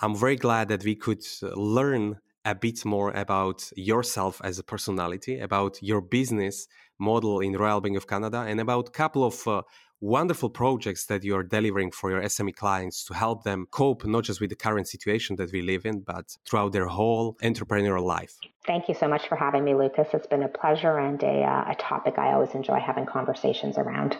I'm 0.00 0.14
very 0.14 0.36
glad 0.36 0.68
that 0.68 0.84
we 0.84 0.94
could 0.94 1.24
learn 1.42 2.18
a 2.44 2.54
bit 2.54 2.84
more 2.84 3.10
about 3.12 3.70
yourself 3.76 4.40
as 4.44 4.58
a 4.58 4.62
personality, 4.62 5.40
about 5.40 5.82
your 5.82 6.02
business 6.02 6.68
model 6.98 7.40
in 7.40 7.52
Royal 7.54 7.80
Bank 7.80 7.96
of 7.96 8.06
Canada, 8.06 8.44
and 8.46 8.60
about 8.60 8.88
a 8.88 8.92
couple 8.92 9.24
of 9.24 9.48
uh, 9.48 9.62
wonderful 10.04 10.50
projects 10.50 11.06
that 11.06 11.24
you're 11.24 11.42
delivering 11.42 11.90
for 11.90 12.10
your 12.10 12.22
SME 12.22 12.54
clients 12.54 13.04
to 13.04 13.14
help 13.14 13.42
them 13.42 13.66
cope 13.70 14.04
not 14.04 14.22
just 14.24 14.38
with 14.40 14.50
the 14.50 14.56
current 14.56 14.86
situation 14.86 15.36
that 15.36 15.50
we 15.50 15.62
live 15.62 15.86
in, 15.86 16.00
but 16.00 16.36
throughout 16.46 16.72
their 16.72 16.86
whole 16.86 17.36
entrepreneurial 17.42 18.04
life. 18.04 18.34
Thank 18.66 18.88
you 18.88 18.94
so 18.94 19.08
much 19.08 19.26
for 19.28 19.36
having 19.36 19.64
me, 19.64 19.74
Lucas. 19.74 20.08
It's 20.12 20.26
been 20.26 20.42
a 20.42 20.48
pleasure 20.48 20.98
and 20.98 21.22
a, 21.22 21.42
uh, 21.42 21.72
a 21.72 21.74
topic 21.78 22.18
I 22.18 22.32
always 22.32 22.54
enjoy 22.54 22.80
having 22.80 23.06
conversations 23.06 23.78
around. 23.78 24.18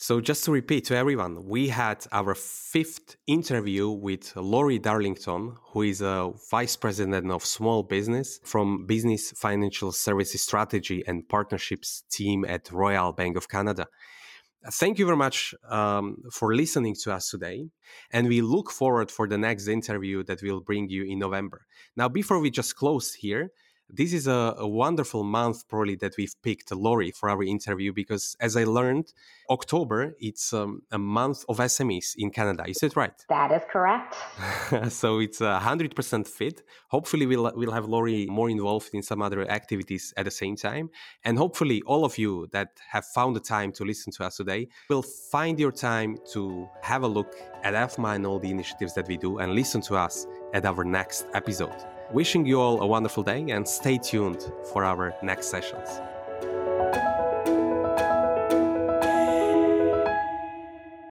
So, 0.00 0.20
just 0.20 0.44
to 0.44 0.52
repeat 0.52 0.84
to 0.84 0.96
everyone, 0.96 1.44
we 1.44 1.66
had 1.66 2.06
our 2.12 2.36
fifth 2.36 3.16
interview 3.26 3.88
with 3.90 4.36
Lori 4.36 4.78
Darlington, 4.78 5.56
who 5.72 5.82
is 5.82 6.00
a 6.00 6.30
vice 6.52 6.76
president 6.76 7.32
of 7.32 7.44
small 7.44 7.82
business 7.82 8.38
from 8.44 8.86
Business 8.86 9.32
Financial 9.32 9.90
Services 9.90 10.42
Strategy 10.42 11.02
and 11.08 11.28
Partnerships 11.28 12.04
team 12.08 12.44
at 12.44 12.70
Royal 12.70 13.10
Bank 13.12 13.36
of 13.36 13.48
Canada. 13.48 13.88
Thank 14.66 14.98
you 14.98 15.06
very 15.06 15.16
much 15.16 15.54
um, 15.68 16.22
for 16.32 16.54
listening 16.54 16.96
to 17.02 17.12
us 17.12 17.30
today. 17.30 17.68
And 18.10 18.26
we 18.28 18.40
look 18.40 18.70
forward 18.70 19.10
for 19.10 19.28
the 19.28 19.38
next 19.38 19.68
interview 19.68 20.24
that 20.24 20.42
we'll 20.42 20.60
bring 20.60 20.88
you 20.88 21.04
in 21.04 21.20
November. 21.20 21.66
Now, 21.96 22.08
before 22.08 22.40
we 22.40 22.50
just 22.50 22.74
close 22.74 23.14
here, 23.14 23.52
this 23.90 24.12
is 24.12 24.26
a, 24.26 24.54
a, 24.58 24.68
wonderful 24.68 25.24
month 25.24 25.66
probably 25.68 25.96
that 25.96 26.14
we've 26.18 26.34
picked 26.42 26.70
Lori 26.72 27.10
for 27.10 27.30
our 27.30 27.42
interview 27.42 27.92
because 27.92 28.36
as 28.40 28.56
I 28.56 28.64
learned, 28.64 29.12
October 29.50 30.14
it's 30.20 30.52
um, 30.52 30.82
a 30.92 30.98
month 30.98 31.44
of 31.48 31.58
SMEs 31.58 32.14
in 32.16 32.30
Canada. 32.30 32.64
Is 32.68 32.82
it 32.82 32.96
right? 32.96 33.14
That 33.28 33.50
is 33.50 33.62
correct. 33.70 34.14
so 34.92 35.20
it's 35.20 35.40
a 35.40 35.58
hundred 35.58 35.96
percent 35.96 36.28
fit. 36.28 36.62
Hopefully 36.88 37.26
we'll 37.26 37.50
we'll 37.56 37.72
have 37.72 37.86
Lori 37.86 38.26
more 38.26 38.50
involved 38.50 38.90
in 38.92 39.02
some 39.02 39.22
other 39.22 39.48
activities 39.50 40.12
at 40.16 40.26
the 40.26 40.30
same 40.30 40.56
time, 40.56 40.90
and 41.24 41.38
hopefully 41.38 41.82
all 41.86 42.04
of 42.04 42.18
you 42.18 42.46
that 42.52 42.68
have 42.90 43.06
found 43.06 43.36
the 43.36 43.40
time 43.40 43.72
to 43.72 43.84
listen 43.84 44.12
to 44.12 44.24
us 44.24 44.36
today 44.36 44.68
will 44.90 45.02
find 45.02 45.58
your 45.58 45.72
time 45.72 46.18
to 46.32 46.68
have 46.82 47.02
a 47.02 47.08
look 47.08 47.34
at 47.62 47.74
EFMA 47.74 48.16
and 48.16 48.26
all 48.26 48.38
the 48.38 48.50
initiatives 48.50 48.94
that 48.94 49.08
we 49.08 49.16
do 49.16 49.38
and 49.38 49.54
listen 49.54 49.80
to 49.80 49.96
us 49.96 50.26
at 50.52 50.64
our 50.64 50.84
next 50.84 51.26
episode. 51.34 51.97
Wishing 52.10 52.46
you 52.46 52.58
all 52.58 52.80
a 52.80 52.86
wonderful 52.86 53.22
day 53.22 53.50
and 53.50 53.68
stay 53.68 53.98
tuned 53.98 54.50
for 54.72 54.82
our 54.82 55.14
next 55.22 55.50
sessions. 55.50 56.00